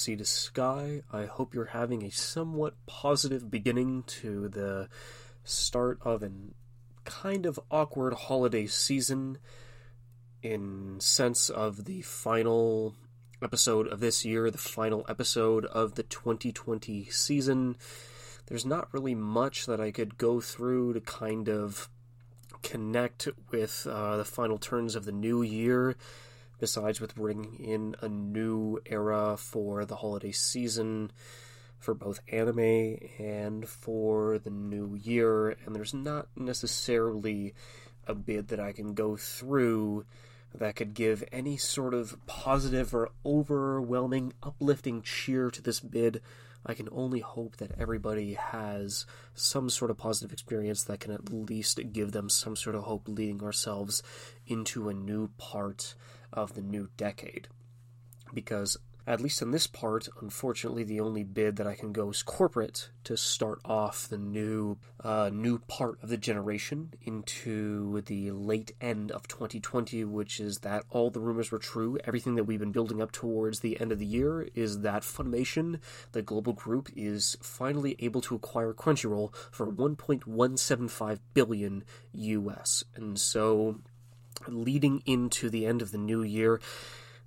Sea 0.00 0.16
to 0.16 0.24
Sky. 0.24 1.02
I 1.12 1.26
hope 1.26 1.52
you're 1.52 1.66
having 1.66 2.02
a 2.02 2.10
somewhat 2.10 2.74
positive 2.86 3.50
beginning 3.50 4.04
to 4.04 4.48
the 4.48 4.88
start 5.44 5.98
of 6.00 6.22
an 6.22 6.54
kind 7.04 7.44
of 7.44 7.60
awkward 7.70 8.14
holiday 8.14 8.66
season 8.66 9.36
in 10.42 10.98
sense 11.00 11.50
of 11.50 11.84
the 11.84 12.00
final 12.00 12.94
episode 13.42 13.88
of 13.88 14.00
this 14.00 14.24
year, 14.24 14.50
the 14.50 14.56
final 14.56 15.04
episode 15.06 15.66
of 15.66 15.96
the 15.96 16.02
2020 16.02 17.04
season. 17.10 17.76
There's 18.46 18.64
not 18.64 18.88
really 18.94 19.14
much 19.14 19.66
that 19.66 19.82
I 19.82 19.90
could 19.90 20.16
go 20.16 20.40
through 20.40 20.94
to 20.94 21.00
kind 21.02 21.46
of 21.46 21.90
connect 22.62 23.28
with 23.50 23.86
uh, 23.86 24.16
the 24.16 24.24
final 24.24 24.56
turns 24.56 24.96
of 24.96 25.04
the 25.04 25.12
new 25.12 25.42
year, 25.42 25.94
besides 26.60 27.00
with 27.00 27.16
bringing 27.16 27.56
in 27.56 27.96
a 28.00 28.08
new 28.08 28.78
era 28.86 29.36
for 29.36 29.84
the 29.84 29.96
holiday 29.96 30.30
season 30.30 31.10
for 31.80 31.94
both 31.94 32.20
anime 32.30 32.98
and 33.18 33.66
for 33.66 34.38
the 34.38 34.50
new 34.50 34.94
year, 34.94 35.56
and 35.64 35.74
there's 35.74 35.94
not 35.94 36.28
necessarily 36.36 37.54
a 38.06 38.14
bid 38.14 38.48
that 38.48 38.60
I 38.60 38.72
can 38.72 38.94
go 38.94 39.16
through 39.16 40.04
that 40.54 40.76
could 40.76 40.94
give 40.94 41.24
any 41.32 41.56
sort 41.56 41.94
of 41.94 42.16
positive 42.26 42.94
or 42.94 43.10
overwhelming, 43.24 44.32
uplifting 44.42 45.00
cheer 45.02 45.50
to 45.50 45.62
this 45.62 45.80
bid. 45.80 46.20
I 46.66 46.74
can 46.74 46.88
only 46.92 47.20
hope 47.20 47.56
that 47.56 47.72
everybody 47.78 48.34
has 48.34 49.06
some 49.34 49.70
sort 49.70 49.90
of 49.90 49.96
positive 49.96 50.32
experience 50.32 50.84
that 50.84 51.00
can 51.00 51.12
at 51.12 51.32
least 51.32 51.80
give 51.92 52.12
them 52.12 52.28
some 52.28 52.56
sort 52.56 52.76
of 52.76 52.82
hope 52.82 53.08
leading 53.08 53.42
ourselves 53.42 54.02
into 54.46 54.88
a 54.88 54.94
new 54.94 55.28
part 55.38 55.94
of 56.32 56.54
the 56.54 56.62
new 56.62 56.88
decade. 56.96 57.48
Because 58.32 58.76
at 59.06 59.20
least 59.20 59.42
in 59.42 59.50
this 59.50 59.66
part, 59.66 60.08
unfortunately, 60.20 60.84
the 60.84 61.00
only 61.00 61.24
bid 61.24 61.56
that 61.56 61.66
I 61.66 61.74
can 61.74 61.92
go 61.92 62.10
is 62.10 62.22
corporate 62.22 62.90
to 63.04 63.16
start 63.16 63.60
off 63.64 64.08
the 64.08 64.18
new 64.18 64.78
uh, 65.02 65.30
new 65.32 65.58
part 65.58 65.98
of 66.02 66.10
the 66.10 66.16
generation 66.16 66.92
into 67.02 68.02
the 68.02 68.30
late 68.30 68.72
end 68.80 69.10
of 69.10 69.26
2020, 69.26 70.04
which 70.04 70.38
is 70.38 70.58
that 70.58 70.84
all 70.90 71.10
the 71.10 71.18
rumors 71.18 71.50
were 71.50 71.58
true. 71.58 71.98
Everything 72.04 72.34
that 72.34 72.44
we've 72.44 72.60
been 72.60 72.70
building 72.70 73.02
up 73.02 73.10
towards 73.10 73.60
the 73.60 73.80
end 73.80 73.90
of 73.90 73.98
the 73.98 74.06
year 74.06 74.48
is 74.54 74.80
that 74.80 75.02
Funimation, 75.02 75.80
the 76.12 76.22
global 76.22 76.52
group, 76.52 76.88
is 76.94 77.36
finally 77.42 77.96
able 77.98 78.20
to 78.20 78.34
acquire 78.34 78.72
Crunchyroll 78.72 79.34
for 79.50 79.66
1.175 79.66 81.18
billion 81.34 81.84
US, 82.12 82.84
and 82.94 83.18
so 83.18 83.80
leading 84.48 85.02
into 85.06 85.50
the 85.50 85.66
end 85.66 85.82
of 85.82 85.92
the 85.92 85.98
new 85.98 86.22
year 86.22 86.60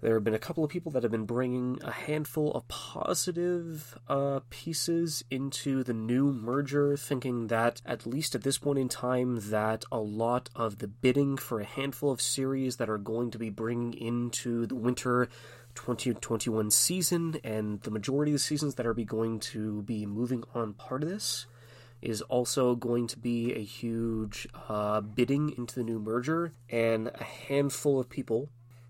there 0.03 0.15
have 0.15 0.25
been 0.25 0.33
a 0.33 0.39
couple 0.39 0.65
of 0.65 0.69
people 0.69 0.91
that 0.91 1.03
have 1.03 1.13
been 1.13 1.25
bringing 1.25 1.79
a 1.81 1.91
handful 1.91 2.51
of 2.51 2.67
positive 2.67 3.97
uh, 4.09 4.41
pieces 4.49 5.23
into 5.31 5.81
the 5.81 5.93
new 5.93 6.33
merger, 6.33 6.97
thinking 6.97 7.47
that 7.47 7.81
at 7.85 8.05
least 8.05 8.35
at 8.35 8.43
this 8.43 8.57
point 8.57 8.79
in 8.79 8.89
time, 8.89 9.39
that 9.49 9.85
a 9.93 9.99
lot 9.99 10.49
of 10.57 10.79
the 10.79 10.89
bidding 10.89 11.37
for 11.37 11.61
a 11.61 11.65
handful 11.65 12.11
of 12.11 12.21
series 12.21 12.75
that 12.75 12.89
are 12.89 12.97
going 12.97 13.31
to 13.31 13.39
be 13.39 13.49
bringing 13.49 13.93
into 13.93 14.65
the 14.67 14.75
winter 14.75 15.29
2021 15.75 16.69
season 16.69 17.37
and 17.41 17.79
the 17.83 17.91
majority 17.91 18.33
of 18.33 18.35
the 18.35 18.39
seasons 18.39 18.75
that 18.75 18.85
are 18.85 18.93
be 18.93 19.05
going 19.05 19.39
to 19.39 19.83
be 19.83 20.05
moving 20.05 20.43
on 20.53 20.73
part 20.73 21.01
of 21.01 21.07
this 21.07 21.45
is 22.03 22.21
also 22.23 22.75
going 22.75 23.07
to 23.07 23.17
be 23.17 23.53
a 23.53 23.63
huge 23.63 24.47
uh, 24.67 25.01
bidding 25.01 25.53
into 25.57 25.75
the 25.75 25.83
new 25.83 25.99
merger, 25.99 26.53
and 26.69 27.09
a 27.15 27.23
handful 27.23 27.99
of 27.99 28.09
people 28.09 28.49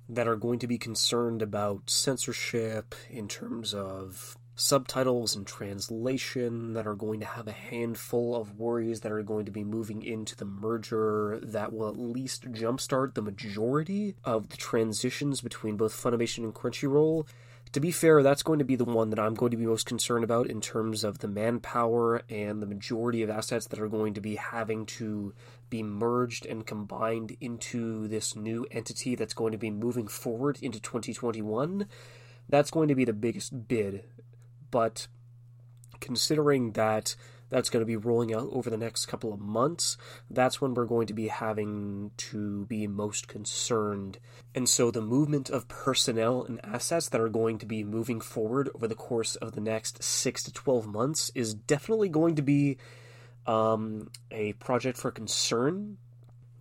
that 0.09 0.27
are 0.27 0.35
going 0.35 0.59
to 0.59 0.67
be 0.67 0.77
concerned 0.77 1.41
about 1.41 1.89
censorship 1.89 2.93
in 3.09 3.27
terms 3.27 3.73
of 3.73 4.35
subtitles 4.55 5.35
and 5.35 5.47
translation 5.47 6.73
that 6.73 6.85
are 6.85 6.93
going 6.93 7.19
to 7.19 7.25
have 7.25 7.47
a 7.47 7.51
handful 7.51 8.35
of 8.35 8.59
worries 8.59 9.01
that 9.01 9.11
are 9.11 9.23
going 9.23 9.45
to 9.45 9.51
be 9.51 9.63
moving 9.63 10.03
into 10.03 10.35
the 10.35 10.45
merger 10.45 11.39
that 11.41 11.73
will 11.73 11.89
at 11.89 11.97
least 11.97 12.51
jumpstart 12.51 13.13
the 13.13 13.21
majority 13.21 14.15
of 14.23 14.49
the 14.49 14.57
transitions 14.57 15.41
between 15.41 15.75
both 15.75 15.93
Funimation 15.93 16.43
and 16.43 16.53
Crunchyroll. 16.53 17.27
To 17.73 17.79
be 17.79 17.89
fair, 17.89 18.21
that's 18.21 18.43
going 18.43 18.59
to 18.59 18.65
be 18.65 18.75
the 18.75 18.85
one 18.85 19.09
that 19.09 19.19
I'm 19.19 19.33
going 19.33 19.49
to 19.49 19.57
be 19.57 19.65
most 19.65 19.87
concerned 19.87 20.23
about 20.23 20.45
in 20.45 20.61
terms 20.61 21.03
of 21.03 21.19
the 21.19 21.27
manpower 21.27 22.21
and 22.29 22.61
the 22.61 22.67
majority 22.67 23.23
of 23.23 23.31
assets 23.31 23.65
that 23.65 23.79
are 23.79 23.87
going 23.87 24.13
to 24.13 24.21
be 24.21 24.35
having 24.35 24.85
to 24.85 25.33
be 25.71 25.81
merged 25.81 26.45
and 26.45 26.67
combined 26.67 27.35
into 27.41 28.07
this 28.07 28.35
new 28.35 28.67
entity 28.69 29.15
that's 29.15 29.33
going 29.33 29.53
to 29.53 29.57
be 29.57 29.71
moving 29.71 30.07
forward 30.07 30.59
into 30.61 30.79
2021. 30.79 31.87
That's 32.47 32.69
going 32.69 32.89
to 32.89 32.95
be 32.95 33.05
the 33.05 33.13
biggest 33.13 33.67
bid. 33.67 34.03
But 34.69 35.07
considering 35.99 36.73
that 36.73 37.15
that's 37.53 37.69
going 37.69 37.81
to 37.81 37.85
be 37.85 37.95
rolling 37.95 38.33
out 38.33 38.49
over 38.51 38.71
the 38.71 38.77
next 38.77 39.05
couple 39.05 39.31
of 39.31 39.39
months, 39.39 39.95
that's 40.27 40.59
when 40.59 40.73
we're 40.73 40.85
going 40.85 41.05
to 41.05 41.13
be 41.13 41.27
having 41.27 42.09
to 42.17 42.65
be 42.65 42.87
most 42.87 43.27
concerned. 43.27 44.17
And 44.55 44.67
so 44.67 44.89
the 44.89 45.03
movement 45.03 45.51
of 45.51 45.67
personnel 45.67 46.43
and 46.43 46.59
assets 46.65 47.09
that 47.09 47.21
are 47.21 47.29
going 47.29 47.59
to 47.59 47.67
be 47.67 47.83
moving 47.83 48.19
forward 48.21 48.71
over 48.73 48.87
the 48.87 48.95
course 48.95 49.35
of 49.35 49.51
the 49.51 49.61
next 49.61 50.01
6 50.03 50.43
to 50.43 50.51
12 50.51 50.87
months 50.87 51.31
is 51.35 51.53
definitely 51.53 52.09
going 52.09 52.35
to 52.35 52.41
be 52.41 52.79
um, 53.45 54.09
a 54.31 54.53
project 54.53 54.97
for 54.97 55.11
concern, 55.11 55.97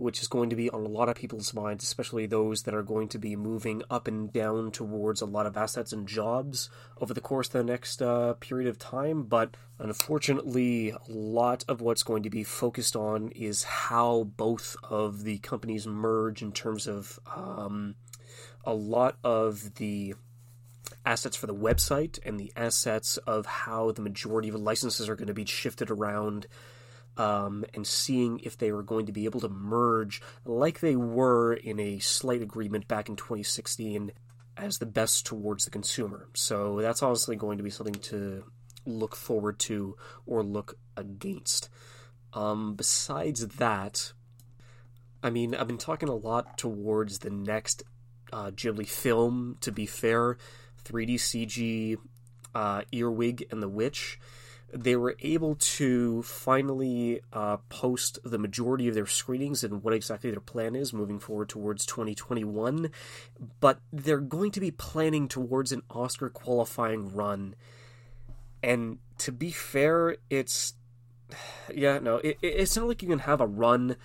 which 0.02 0.20
is 0.20 0.28
going 0.28 0.50
to 0.50 0.56
be 0.56 0.68
on 0.70 0.84
a 0.84 0.88
lot 0.88 1.08
of 1.08 1.14
people's 1.14 1.54
minds, 1.54 1.84
especially 1.84 2.26
those 2.26 2.62
that 2.64 2.74
are 2.74 2.82
going 2.82 3.08
to 3.08 3.18
be 3.18 3.36
moving 3.36 3.82
up 3.88 4.08
and 4.08 4.32
down 4.32 4.70
towards 4.70 5.20
a 5.20 5.26
lot 5.26 5.46
of 5.46 5.56
assets 5.56 5.92
and 5.92 6.08
jobs 6.08 6.68
over 7.00 7.14
the 7.14 7.20
course 7.20 7.46
of 7.46 7.52
the 7.52 7.64
next 7.64 8.02
uh, 8.02 8.34
period 8.34 8.68
of 8.68 8.78
time. 8.78 9.22
But 9.22 9.56
unfortunately, 9.78 10.90
a 10.90 10.98
lot 11.08 11.64
of 11.68 11.80
what's 11.80 12.02
going 12.02 12.24
to 12.24 12.30
be 12.30 12.44
focused 12.44 12.96
on 12.96 13.28
is 13.30 13.64
how 13.64 14.24
both 14.24 14.76
of 14.82 15.22
the 15.22 15.38
companies 15.38 15.86
merge 15.86 16.42
in 16.42 16.52
terms 16.52 16.86
of 16.86 17.19
um, 17.34 17.94
a 18.64 18.74
lot 18.74 19.16
of 19.22 19.76
the 19.76 20.14
assets 21.04 21.36
for 21.36 21.46
the 21.46 21.54
website 21.54 22.19
and 22.24 22.38
the 22.38 22.52
assets 22.56 23.16
of 23.19 23.46
how 23.46 23.92
the 23.92 24.02
majority 24.02 24.48
of 24.48 24.54
the 24.54 24.60
licenses 24.60 25.08
are 25.08 25.16
going 25.16 25.26
to 25.28 25.34
be 25.34 25.44
shifted 25.44 25.90
around 25.90 26.46
um, 27.16 27.64
and 27.74 27.86
seeing 27.86 28.40
if 28.42 28.56
they 28.56 28.72
were 28.72 28.82
going 28.82 29.06
to 29.06 29.12
be 29.12 29.24
able 29.24 29.40
to 29.40 29.48
merge 29.48 30.22
like 30.44 30.80
they 30.80 30.96
were 30.96 31.52
in 31.52 31.78
a 31.78 31.98
slight 31.98 32.42
agreement 32.42 32.88
back 32.88 33.08
in 33.08 33.16
2016 33.16 34.12
as 34.56 34.78
the 34.78 34.86
best 34.86 35.26
towards 35.26 35.64
the 35.64 35.70
consumer. 35.70 36.28
So 36.34 36.80
that's 36.80 37.02
honestly 37.02 37.36
going 37.36 37.58
to 37.58 37.64
be 37.64 37.70
something 37.70 37.94
to 37.94 38.44
look 38.86 39.14
forward 39.14 39.58
to 39.60 39.96
or 40.26 40.42
look 40.42 40.78
against. 40.96 41.68
Um, 42.32 42.74
besides 42.74 43.46
that, 43.46 44.12
I 45.22 45.30
mean, 45.30 45.54
I've 45.54 45.66
been 45.66 45.78
talking 45.78 46.08
a 46.08 46.14
lot 46.14 46.58
towards 46.58 47.20
the 47.20 47.30
next 47.30 47.82
uh, 48.32 48.50
Ghibli 48.50 48.88
film, 48.88 49.58
to 49.60 49.70
be 49.70 49.86
fair. 49.86 50.36
3D 50.84 51.14
CG, 51.14 51.96
uh, 52.54 52.82
Earwig, 52.90 53.46
and 53.50 53.62
the 53.62 53.68
Witch 53.68 54.18
they 54.72 54.96
were 54.96 55.16
able 55.20 55.54
to 55.56 56.22
finally 56.22 57.20
uh, 57.32 57.58
post 57.68 58.18
the 58.24 58.38
majority 58.38 58.88
of 58.88 58.94
their 58.94 59.06
screenings 59.06 59.62
and 59.62 59.82
what 59.82 59.92
exactly 59.92 60.30
their 60.30 60.40
plan 60.40 60.74
is 60.74 60.92
moving 60.92 61.18
forward 61.18 61.48
towards 61.48 61.84
2021. 61.86 62.90
But 63.60 63.80
they're 63.92 64.18
going 64.18 64.50
to 64.52 64.60
be 64.60 64.70
planning 64.70 65.28
towards 65.28 65.72
an 65.72 65.82
Oscar 65.90 66.30
qualifying 66.30 67.14
run. 67.14 67.54
And 68.62 68.98
to 69.18 69.32
be 69.32 69.50
fair, 69.50 70.16
it's. 70.30 70.75
Yeah, 71.72 72.00
no, 72.00 72.16
it, 72.16 72.38
it's 72.42 72.76
not 72.76 72.88
like 72.88 73.02
you 73.02 73.08
can 73.08 73.20
have 73.20 73.40
a 73.40 73.46
run 73.46 73.96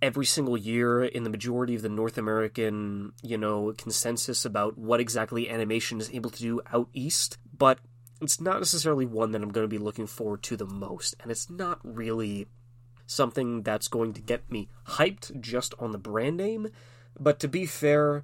every 0.00 0.26
single 0.26 0.56
year 0.56 1.04
in 1.04 1.24
the 1.24 1.30
majority 1.30 1.74
of 1.74 1.82
the 1.82 1.88
North 1.88 2.18
American, 2.18 3.12
you 3.22 3.36
know, 3.36 3.74
consensus 3.76 4.44
about 4.44 4.78
what 4.78 5.00
exactly 5.00 5.48
animation 5.48 6.00
is 6.00 6.10
able 6.12 6.30
to 6.30 6.38
do 6.38 6.60
out 6.72 6.88
east. 6.92 7.38
But 7.56 7.78
it's 8.20 8.40
not 8.40 8.58
necessarily 8.58 9.06
one 9.06 9.32
that 9.32 9.42
I'm 9.42 9.50
going 9.50 9.64
to 9.64 9.68
be 9.68 9.78
looking 9.78 10.06
forward 10.06 10.42
to 10.44 10.56
the 10.56 10.66
most, 10.66 11.14
and 11.20 11.30
it's 11.30 11.48
not 11.48 11.80
really 11.82 12.46
something 13.06 13.62
that's 13.62 13.88
going 13.88 14.12
to 14.12 14.20
get 14.20 14.50
me 14.50 14.68
hyped 14.86 15.40
just 15.40 15.74
on 15.78 15.92
the 15.92 15.98
brand 15.98 16.36
name. 16.36 16.68
But 17.18 17.40
to 17.40 17.48
be 17.48 17.66
fair, 17.66 18.22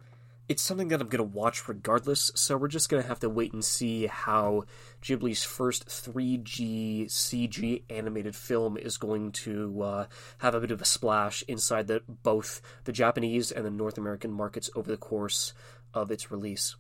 it's 0.48 0.62
something 0.62 0.88
that 0.88 1.00
I'm 1.00 1.08
going 1.08 1.18
to 1.18 1.36
watch 1.36 1.66
regardless, 1.68 2.30
so 2.34 2.56
we're 2.56 2.68
just 2.68 2.90
going 2.90 3.02
to 3.02 3.08
have 3.08 3.20
to 3.20 3.30
wait 3.30 3.54
and 3.54 3.64
see 3.64 4.06
how 4.06 4.64
Ghibli's 5.02 5.42
first 5.42 5.86
3G 5.86 7.06
CG 7.06 7.82
animated 7.88 8.36
film 8.36 8.76
is 8.76 8.98
going 8.98 9.32
to 9.32 9.82
uh, 9.82 10.06
have 10.38 10.54
a 10.54 10.60
bit 10.60 10.70
of 10.70 10.82
a 10.82 10.84
splash 10.84 11.42
inside 11.48 11.86
the, 11.86 12.02
both 12.06 12.60
the 12.84 12.92
Japanese 12.92 13.50
and 13.50 13.64
the 13.64 13.70
North 13.70 13.96
American 13.96 14.30
markets 14.30 14.68
over 14.76 14.90
the 14.90 14.98
course 14.98 15.54
of 15.94 16.10
its 16.10 16.30
release. 16.30 16.76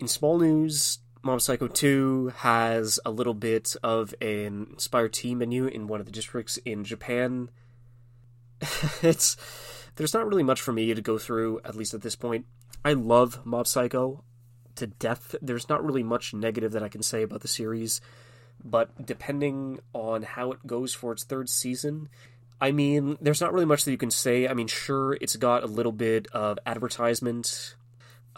In 0.00 0.08
small 0.08 0.38
news, 0.38 0.98
Mob 1.28 1.42
Psycho 1.42 1.68
2 1.68 2.32
has 2.36 2.98
a 3.04 3.10
little 3.10 3.34
bit 3.34 3.76
of 3.82 4.14
an 4.22 4.68
Inspired 4.72 5.12
Tea 5.12 5.34
menu 5.34 5.66
in 5.66 5.86
one 5.86 6.00
of 6.00 6.06
the 6.06 6.12
districts 6.12 6.56
in 6.64 6.84
Japan. 6.84 7.50
it's 9.02 9.36
there's 9.96 10.14
not 10.14 10.26
really 10.26 10.42
much 10.42 10.62
for 10.62 10.72
me 10.72 10.94
to 10.94 11.02
go 11.02 11.18
through, 11.18 11.60
at 11.66 11.76
least 11.76 11.92
at 11.92 12.00
this 12.00 12.16
point. 12.16 12.46
I 12.82 12.94
love 12.94 13.44
Mob 13.44 13.66
Psycho. 13.66 14.24
to 14.76 14.86
death. 14.86 15.34
There's 15.42 15.68
not 15.68 15.84
really 15.84 16.02
much 16.02 16.32
negative 16.32 16.72
that 16.72 16.82
I 16.82 16.88
can 16.88 17.02
say 17.02 17.24
about 17.24 17.42
the 17.42 17.48
series, 17.48 18.00
but 18.64 19.04
depending 19.04 19.80
on 19.92 20.22
how 20.22 20.52
it 20.52 20.66
goes 20.66 20.94
for 20.94 21.12
its 21.12 21.24
third 21.24 21.50
season, 21.50 22.08
I 22.58 22.72
mean, 22.72 23.18
there's 23.20 23.42
not 23.42 23.52
really 23.52 23.66
much 23.66 23.84
that 23.84 23.90
you 23.90 23.98
can 23.98 24.10
say. 24.10 24.48
I 24.48 24.54
mean, 24.54 24.66
sure, 24.66 25.18
it's 25.20 25.36
got 25.36 25.62
a 25.62 25.66
little 25.66 25.92
bit 25.92 26.26
of 26.32 26.58
advertisement, 26.64 27.74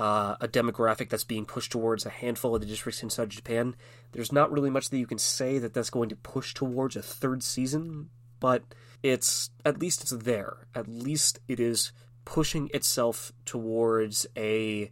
uh, 0.01 0.35
a 0.41 0.49
demographic 0.49 1.11
that's 1.11 1.25
being 1.25 1.45
pushed 1.45 1.71
towards 1.71 2.07
a 2.07 2.11
handful 2.11 2.55
of 2.55 2.63
the 2.63 2.67
districts 2.67 3.03
inside 3.03 3.29
Japan. 3.29 3.77
There's 4.13 4.33
not 4.33 4.51
really 4.51 4.71
much 4.71 4.89
that 4.89 4.97
you 4.97 5.07
can 5.07 5.19
say 5.19 5.59
that 5.59 5.75
that's 5.75 5.91
going 5.91 6.09
to 6.09 6.17
push 6.17 6.55
towards 6.55 6.97
a 6.97 7.03
third 7.03 7.43
season, 7.43 8.09
but 8.41 8.63
it's 9.03 9.51
at 9.63 9.79
least 9.79 10.01
it's 10.01 10.13
there. 10.13 10.67
At 10.75 10.89
least 10.89 11.41
it 11.49 11.61
is 11.61 11.93
pushing 12.25 12.71
itself 12.73 13.35
towards 13.45 14.27
a 14.39 14.91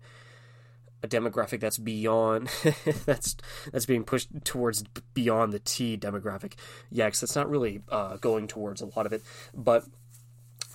a 1.03 1.09
demographic 1.09 1.61
that's 1.61 1.79
beyond 1.79 2.51
that's 3.07 3.35
that's 3.73 3.87
being 3.87 4.05
pushed 4.05 4.29
towards 4.45 4.83
beyond 5.15 5.55
the 5.55 5.61
T 5.61 5.97
demographic. 5.97 6.53
Yeah, 6.91 7.07
because 7.07 7.21
that's 7.21 7.37
not 7.37 7.49
really 7.49 7.81
uh, 7.89 8.19
going 8.19 8.47
towards 8.47 8.83
a 8.83 8.91
lot 8.95 9.07
of 9.07 9.15
it, 9.15 9.23
but 9.55 9.85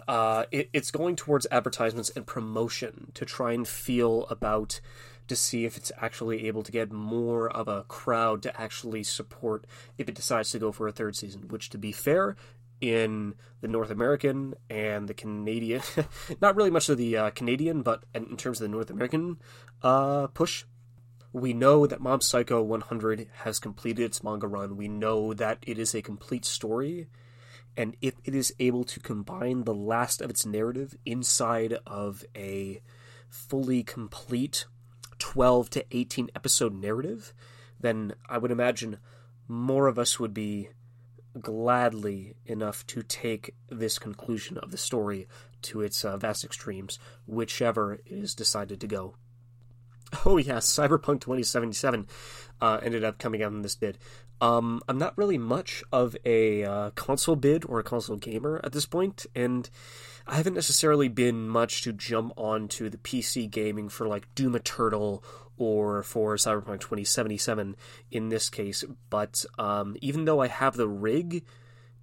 uh, 0.07 0.45
it, 0.51 0.69
it's 0.73 0.91
going 0.91 1.15
towards 1.15 1.47
advertisements 1.51 2.09
and 2.09 2.25
promotion 2.25 3.11
to 3.13 3.25
try 3.25 3.53
and 3.53 3.67
feel 3.67 4.25
about 4.29 4.79
to 5.27 5.35
see 5.35 5.65
if 5.65 5.77
it's 5.77 5.91
actually 5.97 6.47
able 6.47 6.63
to 6.63 6.71
get 6.71 6.91
more 6.91 7.49
of 7.49 7.67
a 7.67 7.83
crowd 7.83 8.41
to 8.43 8.61
actually 8.61 9.03
support 9.03 9.65
if 9.97 10.09
it 10.09 10.15
decides 10.15 10.51
to 10.51 10.59
go 10.59 10.71
for 10.71 10.87
a 10.87 10.91
third 10.91 11.15
season. 11.15 11.47
Which, 11.47 11.69
to 11.69 11.77
be 11.77 11.91
fair, 11.91 12.35
in 12.81 13.35
the 13.61 13.67
North 13.67 13.89
American 13.89 14.55
and 14.69 15.07
the 15.07 15.13
Canadian, 15.13 15.81
not 16.41 16.55
really 16.55 16.69
much 16.69 16.89
of 16.89 16.97
the 16.97 17.15
uh, 17.17 17.29
Canadian, 17.31 17.81
but 17.81 18.03
in 18.13 18.35
terms 18.35 18.59
of 18.59 18.65
the 18.65 18.75
North 18.75 18.89
American 18.89 19.37
uh, 19.81 20.27
push, 20.27 20.65
we 21.31 21.53
know 21.53 21.87
that 21.87 22.01
Mob 22.01 22.21
Psycho 22.21 22.61
100 22.61 23.27
has 23.43 23.59
completed 23.59 24.03
its 24.03 24.23
manga 24.23 24.47
run. 24.47 24.77
We 24.77 24.87
know 24.87 25.33
that 25.33 25.59
it 25.63 25.79
is 25.79 25.95
a 25.95 26.01
complete 26.01 26.45
story, 26.45 27.07
and 27.75 27.95
if 28.01 28.15
it 28.23 28.35
is 28.35 28.53
able 28.59 28.83
to 28.83 28.99
combine 28.99 29.63
the 29.63 29.73
last 29.73 30.21
of 30.21 30.29
its 30.29 30.45
narrative 30.45 30.95
inside 31.05 31.77
of 31.85 32.23
a 32.35 32.81
fully 33.29 33.83
complete 33.83 34.65
12 35.19 35.69
to 35.71 35.85
18 35.91 36.29
episode 36.35 36.75
narrative, 36.75 37.33
then 37.79 38.13
I 38.29 38.37
would 38.37 38.51
imagine 38.51 38.97
more 39.47 39.87
of 39.87 39.97
us 39.97 40.19
would 40.19 40.33
be 40.33 40.69
gladly 41.39 42.35
enough 42.45 42.85
to 42.87 43.01
take 43.01 43.55
this 43.69 43.97
conclusion 43.97 44.57
of 44.59 44.71
the 44.71 44.77
story 44.77 45.27
to 45.63 45.81
its 45.81 46.05
uh, 46.05 46.17
vast 46.17 46.43
extremes, 46.43 46.99
whichever 47.25 47.99
is 48.05 48.35
decided 48.35 48.79
to 48.81 48.87
go. 48.87 49.15
Oh 50.25 50.37
yes, 50.37 50.67
Cyberpunk 50.67 51.21
2077 51.21 52.07
uh, 52.61 52.79
ended 52.83 53.03
up 53.03 53.17
coming 53.17 53.41
out 53.41 53.51
in 53.51 53.63
this 53.63 53.75
bid. 53.75 53.97
Um, 54.43 54.81
I'm 54.89 54.97
not 54.97 55.17
really 55.17 55.37
much 55.37 55.85
of 55.93 56.17
a 56.25 56.65
uh, 56.65 56.89
console 56.95 57.37
bid 57.37 57.63
or 57.63 57.79
a 57.79 57.83
console 57.83 58.17
gamer 58.17 58.59
at 58.61 58.73
this 58.73 58.85
point, 58.85 59.25
and 59.33 59.69
I 60.27 60.35
haven't 60.35 60.53
necessarily 60.53 61.07
been 61.07 61.47
much 61.47 61.81
to 61.83 61.93
jump 61.93 62.33
onto 62.35 62.89
the 62.89 62.97
PC 62.97 63.49
gaming 63.49 63.87
for 63.87 64.05
like 64.05 64.27
Doom 64.35 64.53
Eternal 64.53 65.23
or 65.55 66.03
for 66.03 66.35
Cyberpunk 66.35 66.81
2077 66.81 67.77
in 68.11 68.27
this 68.27 68.49
case. 68.49 68.83
But 69.09 69.45
um, 69.57 69.95
even 70.01 70.25
though 70.25 70.41
I 70.41 70.47
have 70.47 70.75
the 70.75 70.89
rig, 70.89 71.45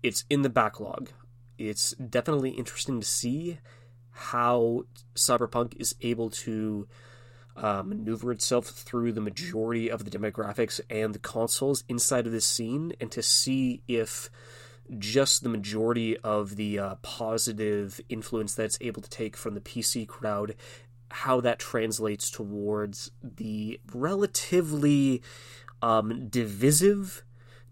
it's 0.03 0.25
in 0.31 0.41
the 0.41 0.49
backlog. 0.49 1.11
It's 1.59 1.91
definitely 1.93 2.53
interesting 2.53 3.01
to 3.01 3.07
see 3.07 3.59
how 4.13 4.87
Cyberpunk 5.15 5.79
is 5.79 5.95
able 6.01 6.31
to 6.31 6.89
uh, 7.57 7.83
maneuver 7.85 8.33
itself 8.33 8.67
through 8.67 9.13
the 9.13 9.21
majority 9.21 9.91
of 9.91 10.05
the 10.05 10.11
demographics 10.11 10.81
and 10.89 11.15
the 11.15 11.19
consoles 11.19 11.85
inside 11.89 12.27
of 12.27 12.33
this 12.33 12.47
scene, 12.47 12.93
and 13.01 13.11
to 13.13 13.23
see 13.23 13.83
if 13.89 14.31
just 14.99 15.43
the 15.43 15.49
majority 15.49 16.17
of 16.19 16.57
the 16.57 16.79
uh, 16.79 16.95
positive 16.97 18.01
influence 18.09 18.55
that 18.55 18.65
it's 18.65 18.79
able 18.81 19.01
to 19.01 19.11
take 19.11 19.37
from 19.37 19.55
the 19.55 19.61
PC 19.61 20.07
crowd 20.07 20.57
how 21.13 21.41
that 21.41 21.59
translates 21.59 22.31
towards 22.31 23.11
the 23.23 23.81
relatively 23.93 25.23
um, 25.83 26.29
divisive 26.29 27.25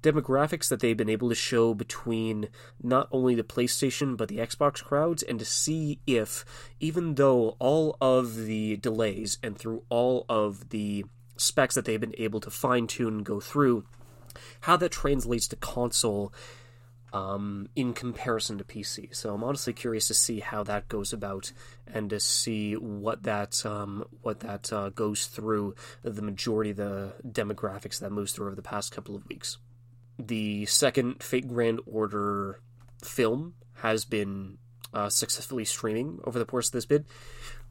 demographics 0.02 0.68
that 0.68 0.80
they've 0.80 0.96
been 0.96 1.08
able 1.08 1.28
to 1.28 1.34
show 1.34 1.74
between 1.74 2.48
not 2.82 3.08
only 3.10 3.34
the 3.34 3.42
PlayStation 3.42 4.16
but 4.16 4.28
the 4.28 4.38
Xbox 4.38 4.82
crowds, 4.82 5.22
and 5.22 5.38
to 5.38 5.44
see 5.44 6.00
if, 6.06 6.44
even 6.80 7.14
though 7.16 7.56
all 7.58 7.96
of 8.00 8.36
the 8.36 8.76
delays 8.76 9.38
and 9.42 9.58
through 9.58 9.82
all 9.88 10.24
of 10.28 10.70
the 10.70 11.04
specs 11.36 11.74
that 11.74 11.84
they've 11.84 12.00
been 12.00 12.14
able 12.18 12.40
to 12.40 12.50
fine 12.50 12.86
tune 12.86 13.18
and 13.18 13.24
go 13.24 13.40
through, 13.40 13.84
how 14.62 14.76
that 14.76 14.92
translates 14.92 15.48
to 15.48 15.56
console 15.56 16.32
um, 17.12 17.68
in 17.74 17.94
comparison 17.94 18.58
to 18.58 18.64
PC. 18.64 19.14
So 19.14 19.34
I'm 19.34 19.42
honestly 19.42 19.72
curious 19.72 20.08
to 20.08 20.14
see 20.14 20.40
how 20.40 20.62
that 20.64 20.88
goes 20.88 21.12
about 21.12 21.52
and 21.86 22.10
to 22.10 22.20
see 22.20 22.74
what 22.74 23.22
that 23.22 23.64
um, 23.64 24.04
what 24.22 24.40
that 24.40 24.72
uh, 24.72 24.90
goes 24.90 25.26
through 25.26 25.74
the 26.02 26.22
majority 26.22 26.70
of 26.70 26.76
the 26.76 27.14
demographics 27.26 27.98
that 28.00 28.12
moves 28.12 28.32
through 28.32 28.46
over 28.46 28.56
the 28.56 28.62
past 28.62 28.92
couple 28.92 29.14
of 29.14 29.26
weeks. 29.28 29.58
The 30.18 30.66
second 30.66 31.22
Fate 31.22 31.46
Grand 31.46 31.80
Order 31.86 32.60
film 33.02 33.54
has 33.74 34.04
been 34.04 34.58
uh, 34.92 35.08
successfully 35.08 35.64
streaming 35.64 36.20
over 36.24 36.38
the 36.38 36.44
course 36.44 36.68
of 36.68 36.72
this 36.72 36.86
bid. 36.86 37.04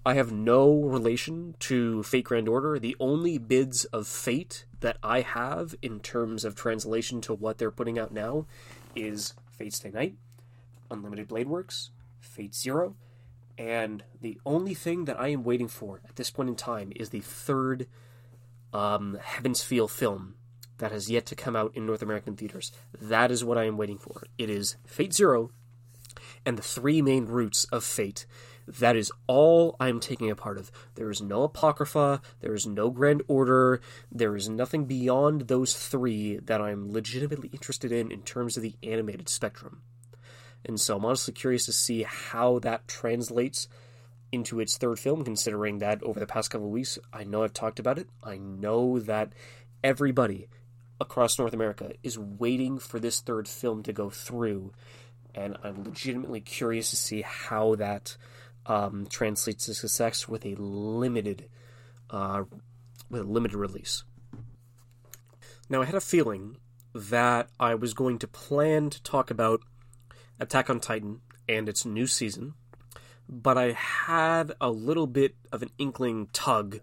I 0.05 0.13
have 0.13 0.31
no 0.31 0.83
relation 0.83 1.55
to 1.59 2.01
Fate 2.03 2.23
Grand 2.23 2.47
Order. 2.47 2.79
The 2.79 2.95
only 2.99 3.37
bids 3.37 3.83
of 3.85 4.07
Fate 4.07 4.65
that 4.79 4.97
I 5.03 5.19
have 5.21 5.75
in 5.81 5.99
terms 5.99 6.45
of 6.45 6.55
translation 6.55 7.19
to 7.21 7.33
what 7.33 7.57
they're 7.57 7.71
putting 7.71 7.99
out 7.99 8.13
now 8.13 8.45
is 8.95 9.33
Fate 9.51 9.73
Stay 9.73 9.89
Night, 9.89 10.15
Unlimited 10.89 11.27
Blade 11.27 11.49
Works, 11.49 11.91
Fate 12.21 12.55
Zero, 12.55 12.95
and 13.57 14.03
the 14.21 14.39
only 14.45 14.73
thing 14.73 15.05
that 15.05 15.19
I 15.19 15.29
am 15.29 15.43
waiting 15.43 15.67
for 15.67 15.99
at 16.07 16.15
this 16.15 16.29
point 16.29 16.47
in 16.47 16.55
time 16.55 16.93
is 16.95 17.09
the 17.09 17.19
third 17.19 17.87
um, 18.71 19.17
Heaven's 19.21 19.61
Feel 19.61 19.89
film 19.89 20.35
that 20.77 20.91
has 20.91 21.09
yet 21.09 21.25
to 21.27 21.35
come 21.35 21.55
out 21.55 21.75
in 21.75 21.85
North 21.85 22.01
American 22.01 22.35
theaters. 22.35 22.71
That 23.01 23.31
is 23.31 23.43
what 23.43 23.57
I 23.57 23.65
am 23.65 23.77
waiting 23.77 23.97
for. 23.97 24.23
It 24.37 24.49
is 24.49 24.77
Fate 24.85 25.13
Zero 25.13 25.51
and 26.45 26.57
the 26.57 26.63
three 26.63 27.01
main 27.01 27.25
routes 27.25 27.65
of 27.65 27.83
Fate. 27.83 28.25
That 28.67 28.97
is 28.97 29.11
all 29.27 29.77
I'm 29.79 29.99
taking 29.99 30.29
a 30.29 30.35
part 30.35 30.57
of. 30.57 30.71
There 30.95 31.09
is 31.09 31.21
no 31.21 31.43
Apocrypha, 31.43 32.21
there 32.41 32.53
is 32.53 32.67
no 32.67 32.89
Grand 32.89 33.23
Order, 33.27 33.79
there 34.11 34.35
is 34.35 34.49
nothing 34.49 34.85
beyond 34.85 35.47
those 35.47 35.73
three 35.73 36.37
that 36.39 36.61
I'm 36.61 36.91
legitimately 36.91 37.49
interested 37.53 37.91
in 37.91 38.11
in 38.11 38.23
terms 38.23 38.57
of 38.57 38.63
the 38.63 38.75
animated 38.83 39.29
spectrum. 39.29 39.81
And 40.65 40.79
so 40.79 40.97
I'm 40.97 41.05
honestly 41.05 41.33
curious 41.33 41.65
to 41.65 41.71
see 41.71 42.03
how 42.03 42.59
that 42.59 42.87
translates 42.89 43.69
into 44.33 44.59
its 44.59 44.77
third 44.77 44.99
film, 44.99 45.23
considering 45.23 45.77
that 45.77 46.03
over 46.03 46.19
the 46.19 46.27
past 46.27 46.49
couple 46.49 46.67
of 46.67 46.73
weeks, 46.73 46.99
I 47.13 47.23
know 47.23 47.43
I've 47.43 47.53
talked 47.53 47.79
about 47.79 47.97
it. 47.97 48.09
I 48.21 48.37
know 48.37 48.99
that 48.99 49.31
everybody 49.81 50.49
across 50.99 51.37
North 51.37 51.53
America 51.53 51.91
is 52.03 52.17
waiting 52.17 52.79
for 52.79 52.99
this 52.99 53.19
third 53.21 53.47
film 53.47 53.83
to 53.83 53.93
go 53.93 54.09
through, 54.09 54.73
and 55.35 55.57
I'm 55.63 55.83
legitimately 55.83 56.41
curious 56.41 56.89
to 56.89 56.95
see 56.95 57.21
how 57.21 57.75
that 57.75 58.17
um, 58.65 59.07
translates 59.09 59.65
to 59.65 59.73
success 59.73 60.27
with 60.27 60.45
a 60.45 60.55
limited, 60.55 61.49
uh, 62.09 62.43
with 63.09 63.21
a 63.21 63.25
limited 63.25 63.57
release. 63.57 64.03
Now, 65.69 65.81
I 65.81 65.85
had 65.85 65.95
a 65.95 66.01
feeling 66.01 66.57
that 66.93 67.49
I 67.59 67.75
was 67.75 67.93
going 67.93 68.19
to 68.19 68.27
plan 68.27 68.89
to 68.89 69.03
talk 69.03 69.29
about 69.29 69.61
Attack 70.39 70.69
on 70.69 70.79
Titan 70.79 71.21
and 71.49 71.67
its 71.67 71.85
new 71.85 72.07
season, 72.07 72.53
but 73.27 73.57
I 73.57 73.71
had 73.71 74.53
a 74.61 74.69
little 74.69 75.07
bit 75.07 75.35
of 75.51 75.61
an 75.61 75.69
inkling 75.77 76.27
tug 76.31 76.79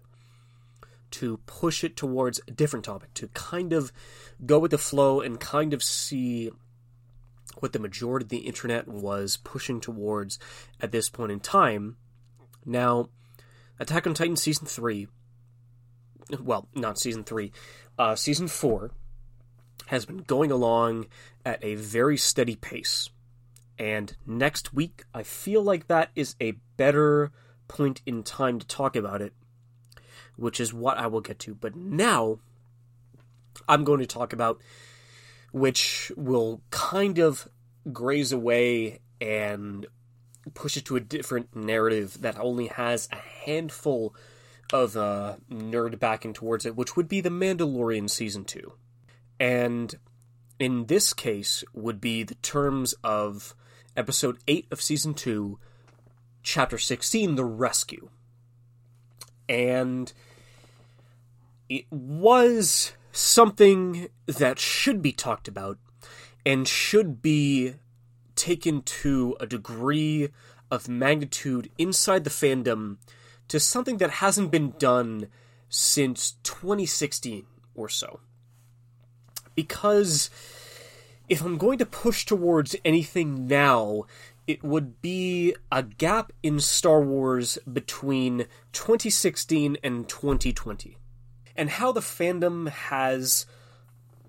to 1.11 1.37
push 1.45 1.83
it 1.83 1.95
towards 1.95 2.39
a 2.47 2.51
different 2.51 2.85
topic, 2.85 3.13
to 3.15 3.27
kind 3.29 3.73
of 3.73 3.91
go 4.45 4.59
with 4.59 4.71
the 4.71 4.77
flow 4.77 5.21
and 5.21 5.39
kind 5.39 5.73
of 5.73 5.83
see 5.83 6.51
what 7.59 7.73
the 7.73 7.79
majority 7.79 8.25
of 8.25 8.29
the 8.29 8.39
internet 8.39 8.87
was 8.87 9.37
pushing 9.37 9.79
towards 9.79 10.37
at 10.81 10.91
this 10.91 11.09
point 11.09 11.31
in 11.31 11.39
time. 11.39 11.97
Now, 12.65 13.09
Attack 13.79 14.07
on 14.07 14.13
Titan 14.13 14.37
Season 14.37 14.65
3, 14.65 15.07
well, 16.39 16.69
not 16.73 16.97
Season 16.97 17.23
3, 17.23 17.51
uh, 17.99 18.15
Season 18.15 18.47
4 18.47 18.91
has 19.87 20.05
been 20.05 20.19
going 20.19 20.49
along 20.49 21.07
at 21.45 21.63
a 21.63 21.75
very 21.75 22.15
steady 22.15 22.55
pace. 22.55 23.09
And 23.77 24.15
next 24.25 24.73
week, 24.73 25.03
I 25.13 25.23
feel 25.23 25.61
like 25.61 25.87
that 25.87 26.11
is 26.15 26.35
a 26.39 26.53
better 26.77 27.31
point 27.67 28.01
in 28.05 28.23
time 28.23 28.59
to 28.59 28.67
talk 28.67 28.95
about 28.95 29.21
it, 29.21 29.33
which 30.37 30.59
is 30.59 30.73
what 30.73 30.97
I 30.97 31.07
will 31.07 31.21
get 31.21 31.39
to. 31.39 31.55
But 31.55 31.75
now, 31.75 32.39
I'm 33.67 33.83
going 33.83 33.99
to 33.99 34.05
talk 34.05 34.33
about 34.33 34.61
which 35.51 36.11
will 36.17 36.61
kind 36.69 37.19
of 37.19 37.47
graze 37.91 38.31
away 38.31 38.99
and 39.21 39.85
push 40.53 40.77
it 40.77 40.85
to 40.85 40.95
a 40.95 40.99
different 40.99 41.55
narrative 41.55 42.21
that 42.21 42.39
only 42.39 42.67
has 42.67 43.07
a 43.11 43.15
handful 43.15 44.13
of 44.73 44.95
a 44.95 45.37
nerd 45.49 45.99
backing 45.99 46.33
towards 46.33 46.65
it, 46.65 46.75
which 46.75 46.95
would 46.95 47.07
be 47.07 47.21
The 47.21 47.29
Mandalorian 47.29 48.09
Season 48.09 48.43
2. 48.43 48.73
And 49.39 49.95
in 50.59 50.85
this 50.85 51.13
case, 51.13 51.63
would 51.73 51.99
be 51.99 52.23
the 52.23 52.35
terms 52.35 52.93
of 53.03 53.55
Episode 53.95 54.37
8 54.47 54.67
of 54.71 54.81
Season 54.81 55.13
2, 55.13 55.59
Chapter 56.43 56.77
16, 56.77 57.35
The 57.35 57.45
Rescue. 57.45 58.09
And 59.47 60.11
it 61.69 61.85
was 61.89 62.93
something 63.11 64.09
that 64.25 64.59
should 64.59 65.01
be 65.01 65.11
talked 65.11 65.47
about 65.47 65.77
and 66.45 66.67
should 66.67 67.21
be 67.21 67.75
taken 68.35 68.81
to 68.81 69.35
a 69.39 69.47
degree 69.47 70.29
of 70.69 70.89
magnitude 70.89 71.69
inside 71.77 72.23
the 72.23 72.29
fandom 72.29 72.97
to 73.47 73.59
something 73.59 73.97
that 73.97 74.11
hasn't 74.11 74.51
been 74.51 74.73
done 74.77 75.27
since 75.69 76.31
2016 76.43 77.45
or 77.73 77.89
so. 77.89 78.19
Because 79.55 80.29
if 81.29 81.41
I'm 81.41 81.57
going 81.57 81.77
to 81.79 81.85
push 81.85 82.25
towards 82.25 82.75
anything 82.83 83.47
now, 83.47 84.05
it 84.47 84.63
would 84.63 85.01
be 85.01 85.55
a 85.71 85.83
gap 85.83 86.31
in 86.43 86.59
Star 86.59 87.01
Wars 87.01 87.57
between 87.71 88.45
2016 88.73 89.77
and 89.83 90.07
2020. 90.07 90.97
And 91.55 91.69
how 91.69 91.91
the 91.91 92.01
fandom 92.01 92.69
has 92.69 93.45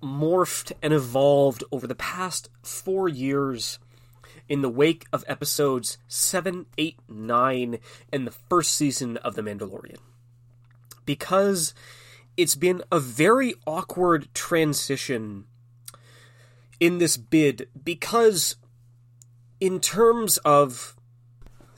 morphed 0.01 0.71
and 0.81 0.93
evolved 0.93 1.63
over 1.71 1.87
the 1.87 1.95
past 1.95 2.49
four 2.63 3.09
years 3.09 3.79
in 4.49 4.61
the 4.61 4.69
wake 4.69 5.05
of 5.11 5.25
episodes 5.27 5.97
7, 6.07 6.65
8, 6.77 6.99
9, 7.09 7.79
and 8.13 8.27
the 8.27 8.31
first 8.31 8.73
season 8.73 9.17
of 9.17 9.35
The 9.35 9.41
Mandalorian. 9.41 9.97
Because 11.05 11.73
it's 12.37 12.55
been 12.55 12.81
a 12.91 12.99
very 12.99 13.55
awkward 13.65 14.33
transition 14.33 15.45
in 16.79 16.99
this 16.99 17.17
bid, 17.17 17.67
because 17.83 18.55
in 19.59 19.79
terms 19.79 20.37
of 20.39 20.95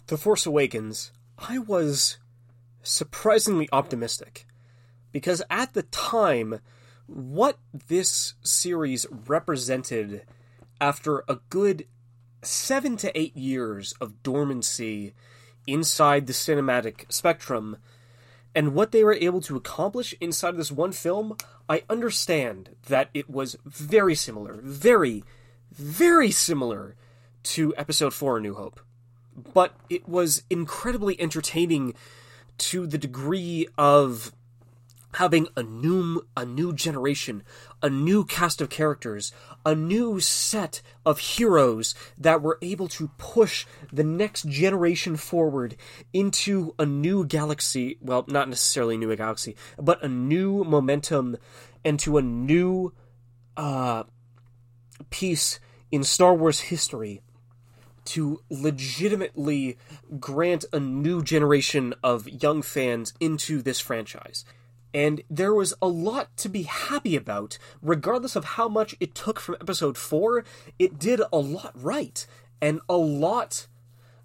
The 0.07 0.17
Force 0.17 0.45
Awakens, 0.45 1.12
I 1.38 1.59
was 1.59 2.17
surprisingly 2.83 3.69
optimistic. 3.71 4.45
Because 5.12 5.41
at 5.50 5.74
the 5.74 5.83
time, 5.83 6.59
what 7.07 7.57
this 7.88 8.36
series 8.43 9.05
represented 9.09 10.24
after 10.79 11.24
a 11.27 11.39
good 11.50 11.86
seven 12.41 12.95
to 12.98 13.19
eight 13.19 13.36
years 13.36 13.93
of 14.00 14.21
dormancy 14.24 15.13
inside 15.65 16.27
the 16.27 16.33
cinematic 16.33 17.12
spectrum 17.12 17.77
and 18.55 18.74
what 18.74 18.91
they 18.91 19.03
were 19.03 19.13
able 19.13 19.41
to 19.41 19.55
accomplish 19.55 20.15
inside 20.19 20.50
of 20.50 20.57
this 20.57 20.71
one 20.71 20.91
film, 20.91 21.36
I 21.67 21.83
understand 21.89 22.75
that 22.88 23.09
it 23.13 23.29
was 23.29 23.57
very 23.65 24.15
similar, 24.15 24.59
very, 24.62 25.24
very 25.71 26.31
similar 26.31 26.95
to 27.43 27.74
Episode 27.77 28.13
4 28.13 28.38
A 28.38 28.41
New 28.41 28.55
Hope. 28.55 28.79
But 29.53 29.74
it 29.89 30.08
was 30.08 30.43
incredibly 30.50 31.19
entertaining 31.19 31.93
to 32.58 32.86
the 32.86 32.98
degree 32.98 33.67
of 33.77 34.34
having 35.15 35.48
a 35.55 35.63
new 35.63 36.25
a 36.38 36.46
new 36.46 36.74
generation, 36.74 37.43
a 37.81 37.89
new 37.89 38.24
cast 38.24 38.62
of 38.62 38.69
characters, 38.69 39.31
a 39.65 39.74
new 39.74 40.19
set 40.19 40.81
of 41.05 41.19
heroes 41.19 41.96
that 42.17 42.41
were 42.41 42.60
able 42.62 42.88
to 42.88 43.10
push 43.17 43.65
the 43.91 44.03
next 44.03 44.48
generation 44.48 45.15
forward 45.15 45.75
into 46.13 46.75
a 46.77 46.86
new 46.86 47.25
galaxy, 47.25 47.98
well, 48.01 48.24
not 48.27 48.50
necessarily 48.50 48.96
a 48.96 49.00
new 49.00 49.15
galaxy, 49.15 49.55
but 49.77 50.03
a 50.03 50.08
new 50.08 50.63
momentum 50.63 51.38
and 51.84 52.00
to 52.00 52.17
a 52.17 52.22
new 52.22 52.93
uh 53.58 54.03
piece 55.10 55.60
in 55.91 56.03
Star 56.03 56.36
Wars 56.36 56.60
history 56.60 57.22
to 58.10 58.42
legitimately 58.50 59.78
grant 60.20 60.66
a 60.74 60.80
new 60.80 61.22
generation 61.22 61.94
of 62.04 62.28
young 62.28 62.62
fans 62.62 63.13
into 63.20 63.62
this 63.62 63.80
franchise. 63.80 64.46
And 64.94 65.22
there 65.30 65.54
was 65.54 65.74
a 65.82 65.88
lot 65.88 66.36
to 66.38 66.50
be 66.50 66.63
happy 66.63 67.16
about, 67.16 67.60
regardless 67.82 68.36
of 68.36 68.46
how 68.46 68.68
much 68.68 68.96
it 69.00 69.13
took 69.13 69.39
from 69.39 69.58
episode 69.62 69.98
4. 69.98 70.44
It 70.80 70.98
did 70.98 71.22
a 71.32 71.38
lot 71.38 71.74
right, 71.75 72.25
and 72.60 72.82
a 72.89 72.98
lot 72.98 73.68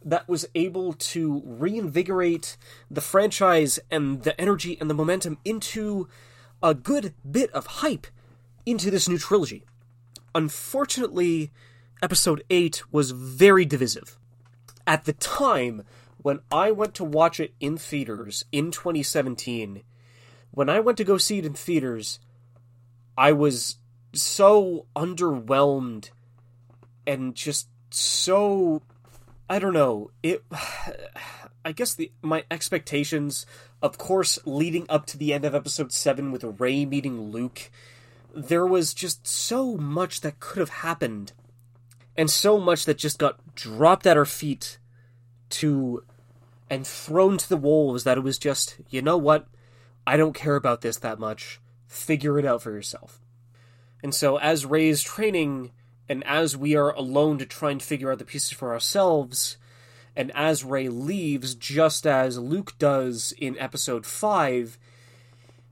that 0.02 0.28
was 0.28 0.48
able 0.54 0.92
to 0.92 1.42
reinvigorate 1.44 2.56
the 2.90 3.00
franchise 3.00 3.78
and 3.90 4.22
the 4.22 4.38
energy 4.40 4.78
and 4.80 4.88
the 4.88 4.94
momentum 4.94 5.38
into 5.44 6.08
a 6.62 6.74
good 6.74 7.14
bit 7.30 7.50
of 7.52 7.66
hype 7.66 8.06
into 8.64 8.90
this 8.90 9.08
new 9.08 9.18
trilogy. 9.18 9.64
Unfortunately, 10.34 11.52
episode 12.04 12.44
8 12.50 12.82
was 12.92 13.12
very 13.12 13.64
divisive. 13.64 14.18
At 14.86 15.06
the 15.06 15.14
time, 15.14 15.84
when 16.18 16.40
I 16.52 16.70
went 16.70 16.92
to 16.96 17.04
watch 17.04 17.40
it 17.40 17.54
in 17.60 17.78
theaters 17.78 18.44
in 18.52 18.70
2017, 18.70 19.82
when 20.50 20.68
I 20.68 20.80
went 20.80 20.98
to 20.98 21.04
go 21.04 21.16
see 21.16 21.38
it 21.38 21.46
in 21.46 21.54
theaters, 21.54 22.18
I 23.16 23.32
was 23.32 23.78
so 24.12 24.84
underwhelmed 24.94 26.10
and 27.06 27.34
just 27.34 27.68
so 27.88 28.82
I 29.48 29.58
don't 29.58 29.72
know. 29.72 30.10
It 30.22 30.44
I 31.64 31.72
guess 31.72 31.94
the 31.94 32.12
my 32.20 32.44
expectations, 32.50 33.46
of 33.80 33.96
course, 33.96 34.38
leading 34.44 34.84
up 34.90 35.06
to 35.06 35.16
the 35.16 35.32
end 35.32 35.46
of 35.46 35.54
episode 35.54 35.90
7 35.90 36.32
with 36.32 36.60
Rey 36.60 36.84
meeting 36.84 37.30
Luke, 37.30 37.70
there 38.34 38.66
was 38.66 38.92
just 38.92 39.26
so 39.26 39.78
much 39.78 40.20
that 40.20 40.38
could 40.38 40.60
have 40.60 40.84
happened 40.84 41.32
and 42.16 42.30
so 42.30 42.58
much 42.58 42.84
that 42.84 42.98
just 42.98 43.18
got 43.18 43.54
dropped 43.54 44.06
at 44.06 44.16
our 44.16 44.24
feet 44.24 44.78
to 45.50 46.04
and 46.70 46.86
thrown 46.86 47.38
to 47.38 47.48
the 47.48 47.56
wolves 47.56 48.04
that 48.04 48.18
it 48.18 48.22
was 48.22 48.38
just, 48.38 48.76
you 48.88 49.02
know 49.02 49.16
what? 49.16 49.46
I 50.06 50.16
don't 50.16 50.34
care 50.34 50.56
about 50.56 50.80
this 50.80 50.96
that 50.98 51.18
much. 51.18 51.60
Figure 51.86 52.38
it 52.38 52.46
out 52.46 52.62
for 52.62 52.72
yourself. 52.72 53.20
And 54.02 54.14
so, 54.14 54.38
as 54.38 54.66
Rey's 54.66 55.02
training, 55.02 55.72
and 56.08 56.22
as 56.24 56.56
we 56.56 56.76
are 56.76 56.90
alone 56.90 57.38
to 57.38 57.46
try 57.46 57.70
and 57.70 57.82
figure 57.82 58.12
out 58.12 58.18
the 58.18 58.24
pieces 58.24 58.50
for 58.50 58.72
ourselves, 58.72 59.56
and 60.16 60.30
as 60.34 60.64
Rey 60.64 60.88
leaves, 60.88 61.54
just 61.54 62.06
as 62.06 62.38
Luke 62.38 62.74
does 62.78 63.32
in 63.38 63.58
episode 63.58 64.04
5, 64.04 64.78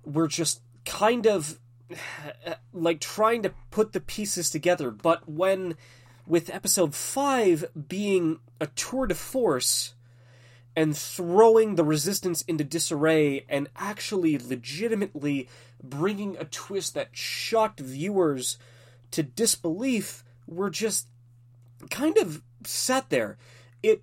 we're 0.04 0.28
just 0.28 0.62
kind 0.84 1.26
of 1.26 1.58
like 2.72 3.00
trying 3.00 3.42
to 3.42 3.54
put 3.70 3.92
the 3.92 4.00
pieces 4.00 4.50
together. 4.50 4.90
But 4.90 5.28
when, 5.28 5.76
with 6.26 6.54
episode 6.54 6.94
5 6.94 7.64
being 7.88 8.38
a 8.60 8.66
tour 8.68 9.06
de 9.06 9.14
force, 9.14 9.94
and 10.74 10.96
throwing 10.96 11.74
the 11.74 11.84
resistance 11.84 12.42
into 12.42 12.64
disarray 12.64 13.44
and 13.48 13.68
actually 13.76 14.38
legitimately 14.38 15.48
bringing 15.82 16.36
a 16.36 16.44
twist 16.44 16.94
that 16.94 17.10
shocked 17.12 17.80
viewers 17.80 18.58
to 19.10 19.22
disbelief 19.22 20.24
were 20.46 20.70
just 20.70 21.08
kind 21.90 22.16
of 22.16 22.42
sat 22.64 23.10
there. 23.10 23.36
It 23.82 24.02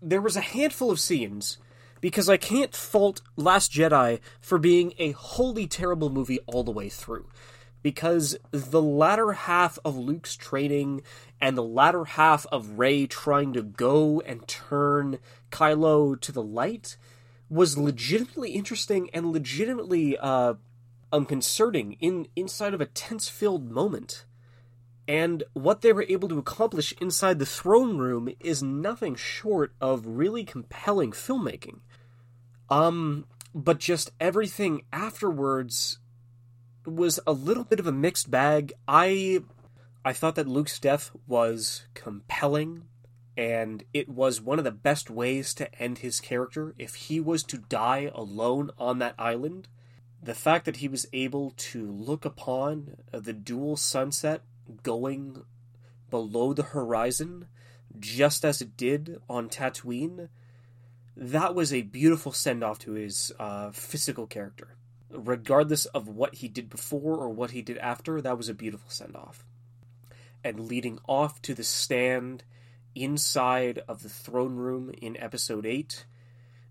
there 0.00 0.20
was 0.20 0.36
a 0.36 0.40
handful 0.40 0.90
of 0.90 1.00
scenes 1.00 1.58
because 2.00 2.28
I 2.28 2.36
can't 2.36 2.74
fault 2.74 3.22
Last 3.36 3.72
Jedi 3.72 4.20
for 4.40 4.58
being 4.58 4.94
a 4.98 5.12
wholly 5.12 5.66
terrible 5.66 6.10
movie 6.10 6.38
all 6.46 6.62
the 6.62 6.70
way 6.70 6.88
through. 6.88 7.26
Because 7.86 8.36
the 8.50 8.82
latter 8.82 9.30
half 9.30 9.78
of 9.84 9.96
Luke's 9.96 10.34
training 10.34 11.02
and 11.40 11.56
the 11.56 11.62
latter 11.62 12.04
half 12.04 12.44
of 12.50 12.80
Rey 12.80 13.06
trying 13.06 13.52
to 13.52 13.62
go 13.62 14.20
and 14.22 14.44
turn 14.48 15.20
Kylo 15.52 16.20
to 16.20 16.32
the 16.32 16.42
light 16.42 16.96
was 17.48 17.78
legitimately 17.78 18.50
interesting 18.50 19.08
and 19.14 19.30
legitimately 19.30 20.18
uh, 20.18 20.54
unconcerting 21.12 21.92
in 22.00 22.26
inside 22.34 22.74
of 22.74 22.80
a 22.80 22.86
tense 22.86 23.28
filled 23.28 23.70
moment. 23.70 24.24
And 25.06 25.44
what 25.52 25.82
they 25.82 25.92
were 25.92 26.06
able 26.08 26.28
to 26.30 26.40
accomplish 26.40 26.92
inside 27.00 27.38
the 27.38 27.46
throne 27.46 27.98
room 27.98 28.28
is 28.40 28.64
nothing 28.64 29.14
short 29.14 29.74
of 29.80 30.04
really 30.04 30.42
compelling 30.42 31.12
filmmaking. 31.12 31.82
Um, 32.68 33.26
but 33.54 33.78
just 33.78 34.10
everything 34.18 34.82
afterwards 34.92 36.00
was 36.86 37.20
a 37.26 37.32
little 37.32 37.64
bit 37.64 37.80
of 37.80 37.86
a 37.86 37.92
mixed 37.92 38.30
bag. 38.30 38.72
I 38.86 39.42
I 40.04 40.12
thought 40.12 40.36
that 40.36 40.48
Luke's 40.48 40.78
death 40.78 41.10
was 41.26 41.86
compelling 41.94 42.84
and 43.36 43.84
it 43.92 44.08
was 44.08 44.40
one 44.40 44.58
of 44.58 44.64
the 44.64 44.70
best 44.70 45.10
ways 45.10 45.52
to 45.54 45.74
end 45.80 45.98
his 45.98 46.20
character 46.20 46.74
if 46.78 46.94
he 46.94 47.20
was 47.20 47.42
to 47.44 47.58
die 47.58 48.10
alone 48.14 48.70
on 48.78 48.98
that 48.98 49.14
island. 49.18 49.68
The 50.22 50.34
fact 50.34 50.64
that 50.64 50.76
he 50.76 50.88
was 50.88 51.06
able 51.12 51.52
to 51.56 51.90
look 51.90 52.24
upon 52.24 52.96
the 53.12 53.34
dual 53.34 53.76
sunset 53.76 54.42
going 54.82 55.44
below 56.08 56.52
the 56.52 56.62
horizon, 56.62 57.48
just 57.98 58.44
as 58.44 58.62
it 58.62 58.76
did 58.76 59.20
on 59.28 59.48
Tatooine, 59.48 60.28
that 61.16 61.54
was 61.54 61.72
a 61.72 61.82
beautiful 61.82 62.32
send 62.32 62.62
off 62.64 62.78
to 62.80 62.92
his 62.92 63.32
uh, 63.38 63.70
physical 63.70 64.26
character. 64.26 64.76
Regardless 65.16 65.86
of 65.86 66.08
what 66.08 66.36
he 66.36 66.48
did 66.48 66.68
before 66.68 67.16
or 67.16 67.28
what 67.28 67.52
he 67.52 67.62
did 67.62 67.78
after, 67.78 68.20
that 68.20 68.36
was 68.36 68.48
a 68.48 68.54
beautiful 68.54 68.90
send 68.90 69.16
off. 69.16 69.44
And 70.44 70.68
leading 70.68 70.98
off 71.08 71.40
to 71.42 71.54
the 71.54 71.64
stand 71.64 72.44
inside 72.94 73.80
of 73.88 74.02
the 74.02 74.08
throne 74.08 74.56
room 74.56 74.92
in 75.00 75.16
episode 75.16 75.66
8, 75.66 76.04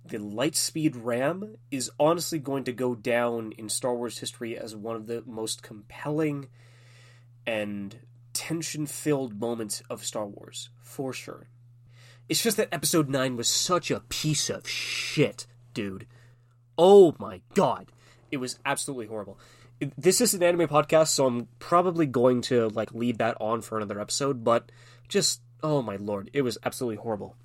the 0.05 0.17
Lightspeed 0.17 0.93
Ram 0.95 1.55
is 1.71 1.91
honestly 1.99 2.39
going 2.39 2.63
to 2.65 2.71
go 2.71 2.93
down 2.93 3.53
in 3.57 3.69
Star 3.69 3.95
Wars 3.95 4.19
history 4.19 4.57
as 4.57 4.75
one 4.75 4.95
of 4.95 5.07
the 5.07 5.23
most 5.25 5.63
compelling 5.63 6.47
and 7.47 7.99
tension 8.33 8.85
filled 8.85 9.39
moments 9.39 9.81
of 9.89 10.05
Star 10.05 10.27
Wars, 10.27 10.69
for 10.81 11.11
sure. 11.13 11.47
It's 12.27 12.43
just 12.43 12.57
that 12.57 12.69
episode 12.71 13.09
9 13.09 13.35
was 13.35 13.47
such 13.47 13.91
a 13.91 13.99
piece 13.99 14.49
of 14.49 14.67
shit, 14.67 15.47
dude. 15.73 16.07
Oh 16.77 17.15
my 17.19 17.41
god. 17.53 17.91
It 18.31 18.37
was 18.37 18.59
absolutely 18.65 19.07
horrible. 19.07 19.37
This 19.97 20.21
is 20.21 20.33
an 20.33 20.43
anime 20.43 20.67
podcast, 20.67 21.09
so 21.09 21.25
I'm 21.25 21.47
probably 21.59 22.05
going 22.05 22.41
to 22.43 22.69
like 22.69 22.93
leave 22.93 23.17
that 23.17 23.35
on 23.39 23.61
for 23.61 23.77
another 23.77 23.99
episode, 23.99 24.43
but 24.43 24.71
just 25.07 25.41
oh 25.63 25.81
my 25.81 25.95
lord, 25.95 26.29
it 26.33 26.43
was 26.43 26.57
absolutely 26.63 26.97
horrible. 26.97 27.35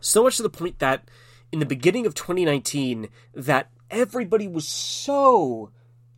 So 0.00 0.22
much 0.22 0.36
to 0.36 0.42
the 0.42 0.50
point 0.50 0.78
that 0.78 1.08
in 1.52 1.58
the 1.58 1.66
beginning 1.66 2.06
of 2.06 2.14
2019 2.14 3.08
that 3.34 3.70
everybody 3.90 4.46
was 4.46 4.66
so 4.66 5.70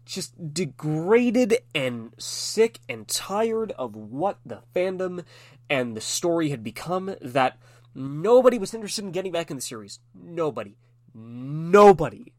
just 0.05 0.53
degraded 0.53 1.59
and 1.75 2.13
sick 2.19 2.81
and 2.89 3.09
tired 3.09 3.73
of 3.73 3.97
what 3.97 4.39
the 4.45 4.61
fandom 4.75 5.25
and 5.71 5.97
the 5.97 6.01
story 6.01 6.51
had 6.51 6.63
become 6.63 7.15
that 7.23 7.59
nobody 7.95 8.59
was 8.59 8.75
interested 8.75 9.05
in 9.05 9.13
getting 9.13 9.33
back 9.33 9.51
in 9.51 9.57
the 9.57 9.63
series. 9.63 10.01
Nobody. 10.15 10.77
Nobody. 11.15 12.33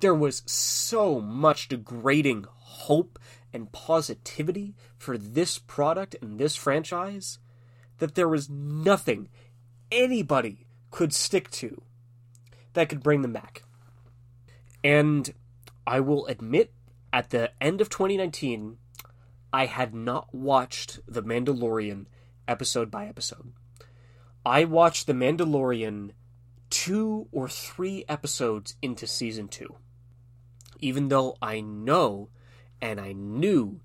There 0.00 0.14
was 0.14 0.42
so 0.46 1.20
much 1.20 1.68
degrading 1.68 2.46
hope 2.48 3.18
and 3.52 3.70
positivity 3.70 4.74
for 4.96 5.18
this 5.18 5.58
product 5.58 6.16
and 6.22 6.38
this 6.38 6.56
franchise 6.56 7.38
that 7.98 8.14
there 8.14 8.28
was 8.28 8.48
nothing 8.48 9.28
anybody 9.92 10.66
could 10.90 11.12
stick 11.12 11.50
to 11.50 11.82
that 12.72 12.88
could 12.88 13.02
bring 13.02 13.22
them 13.22 13.32
back. 13.32 13.62
And 14.82 15.34
I 15.86 16.00
will 16.00 16.26
admit, 16.26 16.72
at 17.12 17.30
the 17.30 17.52
end 17.60 17.80
of 17.80 17.90
2019, 17.90 18.78
I 19.52 19.66
had 19.66 19.94
not 19.94 20.34
watched 20.34 21.00
The 21.06 21.22
Mandalorian 21.22 22.06
episode 22.48 22.90
by 22.90 23.06
episode. 23.06 23.52
I 24.46 24.64
watched 24.64 25.06
The 25.06 25.12
Mandalorian 25.12 26.12
two 26.70 27.26
or 27.32 27.48
three 27.48 28.04
episodes 28.08 28.76
into 28.80 29.06
season 29.06 29.48
two. 29.48 29.74
Even 30.80 31.08
though 31.08 31.36
I 31.40 31.60
know 31.60 32.28
and 32.80 33.00
I 33.00 33.12
knew 33.12 33.80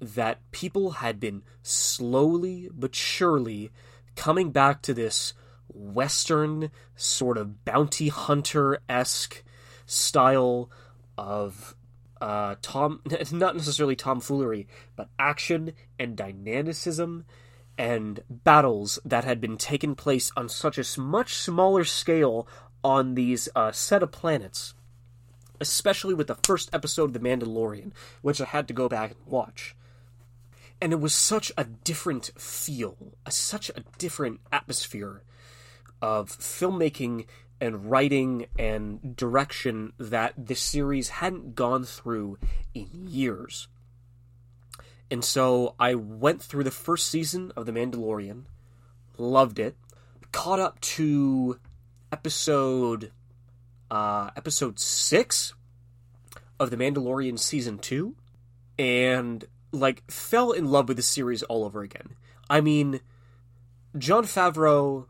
that 0.00 0.38
people 0.52 0.92
had 0.92 1.18
been 1.18 1.42
slowly 1.62 2.68
but 2.72 2.94
surely 2.94 3.70
coming 4.14 4.50
back 4.50 4.82
to 4.82 4.94
this 4.94 5.34
Western 5.68 6.70
sort 6.94 7.36
of 7.38 7.64
bounty 7.64 8.08
hunter 8.08 8.80
esque 8.88 9.42
style 9.86 10.70
of 11.16 11.74
uh, 12.20 12.56
Tom, 12.62 13.00
not 13.32 13.56
necessarily 13.56 13.96
tomfoolery, 13.96 14.66
but 14.96 15.08
action 15.18 15.72
and 15.98 16.16
dynamicism 16.16 17.24
and 17.76 18.22
battles 18.28 18.98
that 19.04 19.24
had 19.24 19.40
been 19.40 19.56
taken 19.56 19.94
place 19.94 20.32
on 20.36 20.48
such 20.48 20.78
a 20.78 21.00
much 21.00 21.34
smaller 21.34 21.84
scale 21.84 22.46
on 22.82 23.14
these 23.14 23.48
uh, 23.54 23.70
set 23.70 24.02
of 24.02 24.10
planets, 24.10 24.74
especially 25.60 26.14
with 26.14 26.26
the 26.26 26.38
first 26.42 26.70
episode 26.72 27.04
of 27.04 27.12
The 27.12 27.20
Mandalorian, 27.20 27.92
which 28.22 28.40
I 28.40 28.44
had 28.44 28.68
to 28.68 28.74
go 28.74 28.88
back 28.88 29.12
and 29.12 29.26
watch. 29.26 29.74
And 30.80 30.92
it 30.92 31.00
was 31.00 31.14
such 31.14 31.50
a 31.56 31.64
different 31.64 32.30
feel, 32.38 32.96
a, 33.26 33.30
such 33.30 33.70
a 33.70 33.84
different 33.98 34.40
atmosphere 34.52 35.22
of 36.00 36.28
filmmaking 36.30 37.26
and 37.60 37.90
writing 37.90 38.46
and 38.58 39.16
direction 39.16 39.92
that 39.98 40.34
this 40.36 40.60
series 40.60 41.08
hadn't 41.08 41.54
gone 41.54 41.84
through 41.84 42.38
in 42.74 42.88
years. 42.92 43.66
And 45.10 45.24
so 45.24 45.74
I 45.78 45.94
went 45.94 46.42
through 46.42 46.64
the 46.64 46.70
first 46.70 47.08
season 47.08 47.52
of 47.56 47.66
The 47.66 47.72
Mandalorian, 47.72 48.44
loved 49.16 49.58
it, 49.58 49.76
caught 50.30 50.60
up 50.60 50.80
to 50.80 51.58
episode 52.12 53.10
uh, 53.90 54.30
episode 54.36 54.78
six 54.78 55.54
of 56.60 56.70
The 56.70 56.76
Mandalorian 56.76 57.38
season 57.38 57.78
two, 57.78 58.16
and 58.78 59.44
like 59.72 60.10
fell 60.10 60.52
in 60.52 60.66
love 60.66 60.88
with 60.88 60.96
the 60.96 61.02
series 61.02 61.42
all 61.44 61.64
over 61.64 61.82
again. 61.82 62.16
I 62.50 62.60
mean, 62.60 63.00
Jon 63.96 64.24
Favreau 64.24 65.06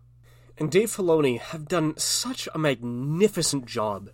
and 0.56 0.70
Dave 0.70 0.90
Filoni 0.90 1.38
have 1.38 1.68
done 1.68 1.96
such 1.96 2.48
a 2.54 2.58
magnificent 2.58 3.66
job. 3.66 4.10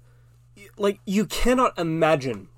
Like, 0.76 1.00
you 1.06 1.26
cannot 1.26 1.78
imagine 1.78 2.48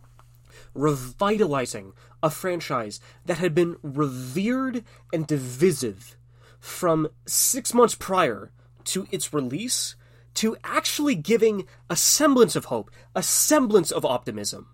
revitalizing 0.74 1.92
a 2.22 2.30
franchise 2.30 3.00
that 3.24 3.38
had 3.38 3.54
been 3.54 3.76
revered 3.82 4.84
and 5.12 5.26
divisive 5.26 6.16
from 6.58 7.08
six 7.26 7.72
months 7.72 7.94
prior 7.94 8.50
to 8.84 9.06
its 9.10 9.32
release 9.32 9.94
to 10.36 10.56
actually 10.64 11.14
giving 11.14 11.66
a 11.90 11.96
semblance 11.96 12.56
of 12.56 12.66
hope, 12.66 12.90
a 13.14 13.22
semblance 13.22 13.90
of 13.90 14.04
optimism 14.04 14.68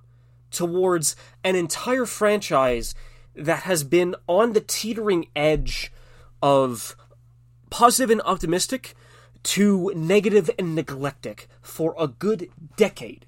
towards 0.51 1.17
an 1.43 1.57
entire 1.57 2.05
franchise 2.07 2.95
that 3.35 3.63
has 3.63 3.85
been 3.85 4.15
on 4.29 4.53
the 4.53 4.61
teetering 4.61 5.27
edge 5.35 5.91
of 6.43 6.97
positive 7.71 8.11
and 8.11 8.21
optimistic 8.23 8.95
to 9.43 9.93
negative 9.97 10.51
and 10.59 10.75
neglectic 10.75 11.49
for 11.63 11.95
a 11.99 12.07
good 12.07 12.49
decade. 12.77 13.27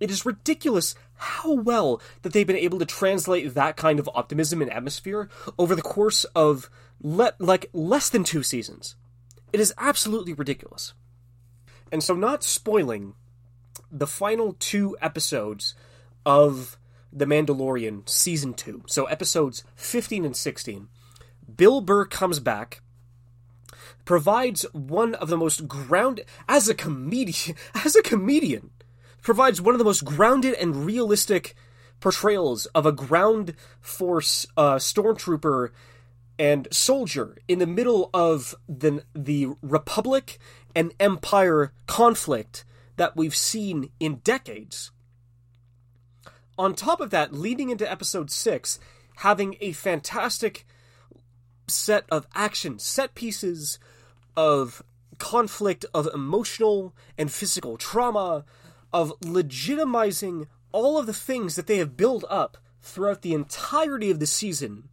It 0.00 0.10
is 0.10 0.26
ridiculous 0.26 0.94
how 1.14 1.52
well 1.52 2.00
that 2.22 2.32
they've 2.32 2.46
been 2.46 2.56
able 2.56 2.78
to 2.80 2.86
translate 2.86 3.54
that 3.54 3.76
kind 3.76 4.00
of 4.00 4.10
optimism 4.14 4.62
and 4.62 4.72
atmosphere 4.72 5.28
over 5.58 5.76
the 5.76 5.82
course 5.82 6.24
of 6.34 6.68
le- 7.00 7.34
like 7.38 7.66
less 7.72 8.08
than 8.08 8.24
two 8.24 8.42
seasons. 8.42 8.96
It 9.52 9.60
is 9.60 9.74
absolutely 9.78 10.32
ridiculous. 10.32 10.94
And 11.92 12.02
so 12.02 12.14
not 12.14 12.42
spoiling 12.42 13.14
the 13.90 14.06
final 14.06 14.56
two 14.58 14.96
episodes 15.02 15.74
of 16.24 16.78
The 17.12 17.26
Mandalorian 17.26 18.08
season 18.08 18.54
2. 18.54 18.84
So 18.86 19.04
episodes 19.04 19.62
15 19.76 20.24
and 20.24 20.36
16. 20.36 20.88
Bill 21.54 21.82
Burr 21.82 22.06
comes 22.06 22.40
back 22.40 22.80
provides 24.04 24.62
one 24.72 25.14
of 25.16 25.28
the 25.28 25.36
most 25.36 25.68
grounded 25.68 26.26
as 26.48 26.68
a 26.68 26.74
comedian 26.74 27.56
as 27.84 27.94
a 27.94 28.02
comedian 28.02 28.70
provides 29.20 29.60
one 29.60 29.74
of 29.74 29.78
the 29.78 29.84
most 29.84 30.04
grounded 30.04 30.54
and 30.54 30.84
realistic 30.84 31.54
portrayals 32.00 32.66
of 32.66 32.84
a 32.84 32.90
ground 32.90 33.54
force 33.80 34.44
uh, 34.56 34.74
stormtrooper 34.74 35.70
and 36.38 36.68
soldier 36.70 37.36
in 37.48 37.58
the 37.58 37.66
middle 37.66 38.10
of 38.12 38.54
the 38.68 39.04
the 39.14 39.48
republic 39.62 40.38
and 40.74 40.94
empire 40.98 41.72
conflict 41.86 42.64
that 42.96 43.16
we've 43.16 43.36
seen 43.36 43.90
in 44.00 44.16
decades. 44.16 44.90
On 46.58 46.74
top 46.74 47.00
of 47.00 47.10
that 47.10 47.32
leading 47.32 47.70
into 47.70 47.90
episode 47.90 48.30
6 48.30 48.78
having 49.16 49.56
a 49.60 49.72
fantastic 49.72 50.64
set 51.68 52.04
of 52.10 52.26
action 52.34 52.78
set 52.78 53.14
pieces 53.14 53.78
of 54.36 54.82
conflict, 55.18 55.84
of 55.94 56.08
emotional 56.12 56.94
and 57.16 57.30
physical 57.30 57.76
trauma, 57.76 58.44
of 58.92 59.12
legitimizing 59.20 60.46
all 60.72 60.98
of 60.98 61.06
the 61.06 61.12
things 61.12 61.54
that 61.54 61.66
they 61.66 61.78
have 61.78 61.96
built 61.96 62.24
up 62.28 62.58
throughout 62.80 63.22
the 63.22 63.34
entirety 63.34 64.10
of 64.10 64.18
the 64.18 64.26
season 64.26 64.88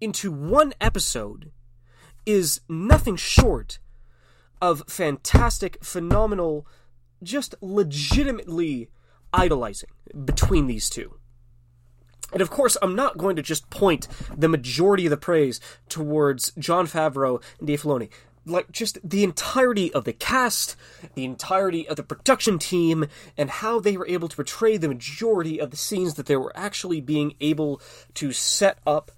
into 0.00 0.30
one 0.30 0.74
episode 0.80 1.50
is 2.26 2.60
nothing 2.68 3.16
short 3.16 3.78
of 4.60 4.82
fantastic, 4.88 5.82
phenomenal, 5.84 6.66
just 7.22 7.54
legitimately 7.60 8.88
idolizing 9.32 9.90
between 10.24 10.66
these 10.66 10.90
two. 10.90 11.18
And 12.32 12.42
of 12.42 12.50
course, 12.50 12.76
I'm 12.82 12.94
not 12.94 13.16
going 13.16 13.36
to 13.36 13.42
just 13.42 13.70
point 13.70 14.06
the 14.36 14.48
majority 14.48 15.06
of 15.06 15.10
the 15.10 15.16
praise 15.16 15.60
towards 15.88 16.52
Jon 16.58 16.86
Favreau 16.86 17.42
and 17.58 17.66
Dave 17.66 17.82
Filoni 17.82 18.10
like 18.48 18.72
just 18.72 18.98
the 19.08 19.24
entirety 19.24 19.92
of 19.92 20.04
the 20.04 20.12
cast, 20.12 20.76
the 21.14 21.24
entirety 21.24 21.86
of 21.88 21.96
the 21.96 22.02
production 22.02 22.58
team, 22.58 23.06
and 23.36 23.50
how 23.50 23.78
they 23.78 23.96
were 23.96 24.08
able 24.08 24.28
to 24.28 24.36
portray 24.36 24.76
the 24.76 24.88
majority 24.88 25.60
of 25.60 25.70
the 25.70 25.76
scenes 25.76 26.14
that 26.14 26.26
they 26.26 26.36
were 26.36 26.52
actually 26.56 27.00
being 27.00 27.34
able 27.40 27.80
to 28.14 28.32
set 28.32 28.78
up 28.86 29.10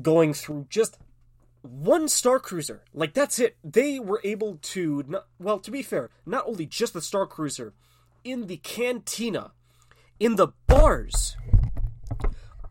going 0.00 0.34
through 0.34 0.66
just 0.68 0.98
one 1.62 2.08
Star 2.08 2.38
Cruiser. 2.38 2.82
Like, 2.94 3.14
that's 3.14 3.38
it. 3.38 3.56
They 3.64 3.98
were 3.98 4.20
able 4.22 4.58
to, 4.62 5.04
not, 5.06 5.26
well, 5.38 5.58
to 5.58 5.70
be 5.70 5.82
fair, 5.82 6.10
not 6.24 6.46
only 6.46 6.66
just 6.66 6.92
the 6.92 7.02
Star 7.02 7.26
Cruiser, 7.26 7.74
in 8.24 8.46
the 8.46 8.56
cantina, 8.58 9.52
in 10.18 10.36
the 10.36 10.48
bars 10.66 11.36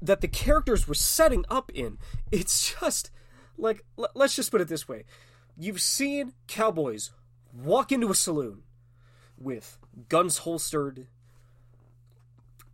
that 0.01 0.21
the 0.21 0.27
characters 0.27 0.87
were 0.87 0.93
setting 0.93 1.45
up 1.49 1.71
in, 1.73 1.97
it's 2.31 2.75
just, 2.79 3.11
like, 3.57 3.83
l- 3.97 4.09
let's 4.13 4.35
just 4.35 4.51
put 4.51 4.61
it 4.61 4.67
this 4.67 4.87
way. 4.87 5.03
You've 5.57 5.81
seen 5.81 6.33
cowboys 6.47 7.11
walk 7.53 7.91
into 7.91 8.11
a 8.11 8.15
saloon 8.15 8.63
with 9.37 9.77
guns 10.09 10.39
holstered, 10.39 11.07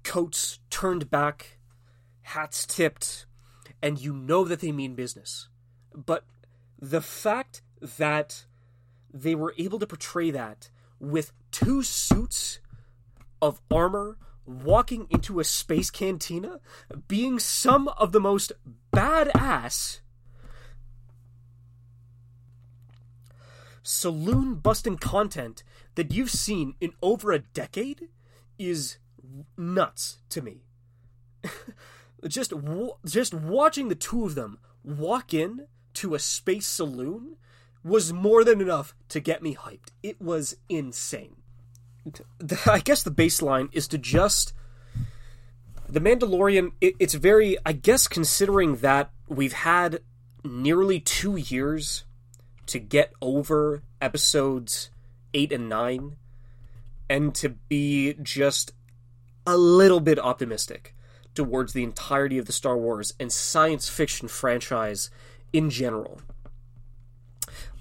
coats 0.03 0.59
turned 0.69 1.09
back, 1.09 1.59
hats 2.21 2.65
tipped, 2.65 3.25
and 3.81 3.99
you 3.99 4.13
know 4.13 4.43
that 4.43 4.59
they 4.59 4.71
mean 4.71 4.95
business. 4.95 5.47
But 5.93 6.25
the 6.79 7.01
fact 7.01 7.61
that 7.81 8.45
they 9.13 9.35
were 9.35 9.53
able 9.57 9.79
to 9.79 9.87
portray 9.87 10.31
that 10.31 10.69
with 10.99 11.33
two 11.51 11.83
suits 11.83 12.59
of 13.41 13.61
armor 13.71 14.17
walking 14.45 15.07
into 15.09 15.39
a 15.39 15.43
space 15.43 15.89
cantina 15.89 16.59
being 17.07 17.39
some 17.39 17.87
of 17.89 18.11
the 18.11 18.19
most 18.19 18.51
badass 18.93 19.99
saloon 23.83 24.55
busting 24.55 24.97
content 24.97 25.63
that 25.95 26.13
you've 26.13 26.31
seen 26.31 26.75
in 26.79 26.93
over 27.01 27.31
a 27.31 27.39
decade 27.39 28.07
is 28.57 28.97
nuts 29.57 30.19
to 30.29 30.41
me. 30.41 30.63
just 32.27 32.53
just 33.05 33.33
watching 33.33 33.87
the 33.89 33.95
two 33.95 34.25
of 34.25 34.35
them 34.35 34.59
walk 34.83 35.33
in 35.33 35.67
to 35.93 36.15
a 36.15 36.19
space 36.19 36.67
saloon 36.67 37.37
was 37.83 38.13
more 38.13 38.43
than 38.43 38.61
enough 38.61 38.93
to 39.09 39.19
get 39.19 39.41
me 39.41 39.55
hyped. 39.55 39.89
It 40.03 40.21
was 40.21 40.55
insane. 40.69 41.35
I 42.65 42.79
guess 42.79 43.03
the 43.03 43.11
baseline 43.11 43.69
is 43.71 43.87
to 43.89 43.97
just 43.97 44.53
the 45.87 45.99
Mandalorian. 45.99 46.71
It, 46.79 46.95
it's 46.99 47.13
very, 47.13 47.57
I 47.65 47.73
guess, 47.73 48.07
considering 48.07 48.77
that 48.77 49.11
we've 49.27 49.53
had 49.53 50.01
nearly 50.43 50.99
two 50.99 51.35
years 51.35 52.05
to 52.67 52.79
get 52.79 53.13
over 53.21 53.83
episodes 53.99 54.89
eight 55.33 55.51
and 55.51 55.69
nine, 55.69 56.15
and 57.09 57.33
to 57.35 57.49
be 57.49 58.15
just 58.21 58.73
a 59.45 59.57
little 59.57 59.99
bit 59.99 60.19
optimistic 60.19 60.95
towards 61.35 61.73
the 61.73 61.83
entirety 61.83 62.37
of 62.37 62.45
the 62.45 62.53
Star 62.53 62.77
Wars 62.77 63.13
and 63.19 63.31
science 63.31 63.89
fiction 63.89 64.27
franchise 64.27 65.09
in 65.53 65.69
general. 65.69 66.21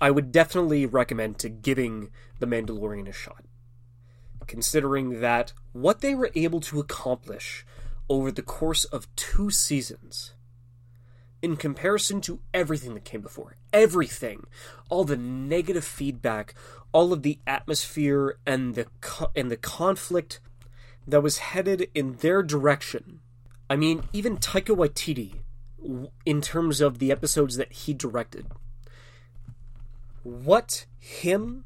I 0.00 0.10
would 0.10 0.32
definitely 0.32 0.86
recommend 0.86 1.38
to 1.38 1.48
giving 1.48 2.10
The 2.38 2.46
Mandalorian 2.46 3.08
a 3.08 3.12
shot. 3.12 3.44
Considering 4.46 5.20
that 5.20 5.52
what 5.72 6.00
they 6.00 6.14
were 6.14 6.30
able 6.34 6.60
to 6.60 6.80
accomplish 6.80 7.64
over 8.08 8.32
the 8.32 8.42
course 8.42 8.84
of 8.84 9.14
two 9.14 9.50
seasons, 9.50 10.32
in 11.42 11.56
comparison 11.56 12.20
to 12.20 12.40
everything 12.52 12.94
that 12.94 13.04
came 13.04 13.20
before, 13.20 13.56
everything, 13.72 14.46
all 14.88 15.04
the 15.04 15.16
negative 15.16 15.84
feedback, 15.84 16.54
all 16.92 17.12
of 17.12 17.22
the 17.22 17.38
atmosphere 17.46 18.38
and 18.46 18.74
the 18.74 18.86
co- 19.00 19.30
and 19.34 19.50
the 19.50 19.56
conflict 19.56 20.40
that 21.06 21.22
was 21.22 21.38
headed 21.38 21.88
in 21.94 22.16
their 22.16 22.42
direction. 22.42 23.20
I 23.70 23.76
mean, 23.76 24.02
even 24.12 24.37
Taika 24.37 24.76
Waititi, 24.76 25.37
in 26.26 26.40
terms 26.42 26.80
of 26.80 26.98
the 26.98 27.12
episodes 27.12 27.56
that 27.56 27.72
he 27.72 27.94
directed, 27.94 28.46
what 30.24 30.87
him, 30.98 31.64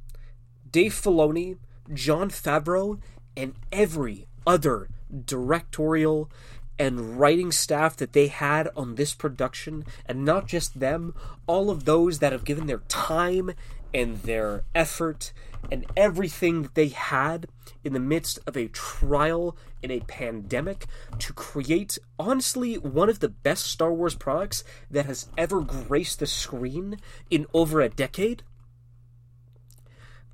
Dave 0.70 0.92
Filoni, 0.92 1.56
Jon 1.94 2.28
Favreau, 2.28 3.00
and 3.34 3.54
every 3.72 4.26
other 4.46 4.90
directorial 5.24 6.30
and 6.78 7.18
writing 7.18 7.50
staff 7.50 7.96
that 7.96 8.12
they 8.12 8.26
had 8.26 8.68
on 8.76 8.96
this 8.96 9.14
production, 9.14 9.86
and 10.04 10.26
not 10.26 10.46
just 10.46 10.80
them, 10.80 11.14
all 11.46 11.70
of 11.70 11.84
those 11.86 12.18
that 12.18 12.32
have 12.32 12.44
given 12.44 12.66
their 12.66 12.82
time 12.88 13.52
and 13.94 14.18
their 14.22 14.64
effort 14.74 15.33
and 15.70 15.87
everything 15.96 16.62
that 16.62 16.74
they 16.74 16.88
had 16.88 17.46
in 17.83 17.92
the 17.92 18.00
midst 18.00 18.38
of 18.46 18.57
a 18.57 18.68
trial 18.68 19.57
in 19.83 19.90
a 19.90 20.00
pandemic 20.00 20.87
to 21.18 21.33
create, 21.33 21.98
honestly, 22.18 22.74
one 22.74 23.09
of 23.09 23.20
the 23.20 23.28
best 23.28 23.66
Star 23.66 23.92
Wars 23.92 24.14
products 24.14 24.64
that 24.90 25.07
has 25.07 25.28
ever 25.38 25.61
graced 25.61 26.18
the 26.18 26.26
screen 26.26 26.98
in 27.30 27.46
over 27.54 27.80
a 27.80 27.88
decade. 27.88 28.42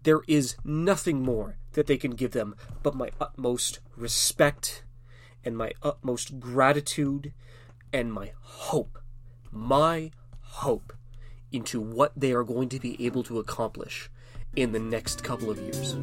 There 0.03 0.23
is 0.27 0.57
nothing 0.64 1.23
more 1.23 1.57
that 1.73 1.87
they 1.87 1.99
can 1.99 2.12
give 2.12 2.33
them 2.33 2.57
but 2.83 2.96
my 2.96 3.11
utmost 3.20 3.81
respect 3.96 4.83
and 5.44 5.57
my 5.57 5.73
utmost 5.83 6.40
gratitude 6.40 7.33
and 7.92 8.12
my 8.12 8.33
hope. 8.40 8.99
My 9.53 10.11
hope 10.40 10.92
into 11.52 11.80
what 11.80 12.12
they 12.16 12.32
are 12.32 12.44
going 12.44 12.68
to 12.68 12.78
be 12.78 13.04
able 13.04 13.22
to 13.24 13.38
accomplish 13.38 14.10
in 14.56 14.72
the 14.72 14.78
next 14.78 15.22
couple 15.22 15.50
of 15.50 15.58
years. 15.58 15.96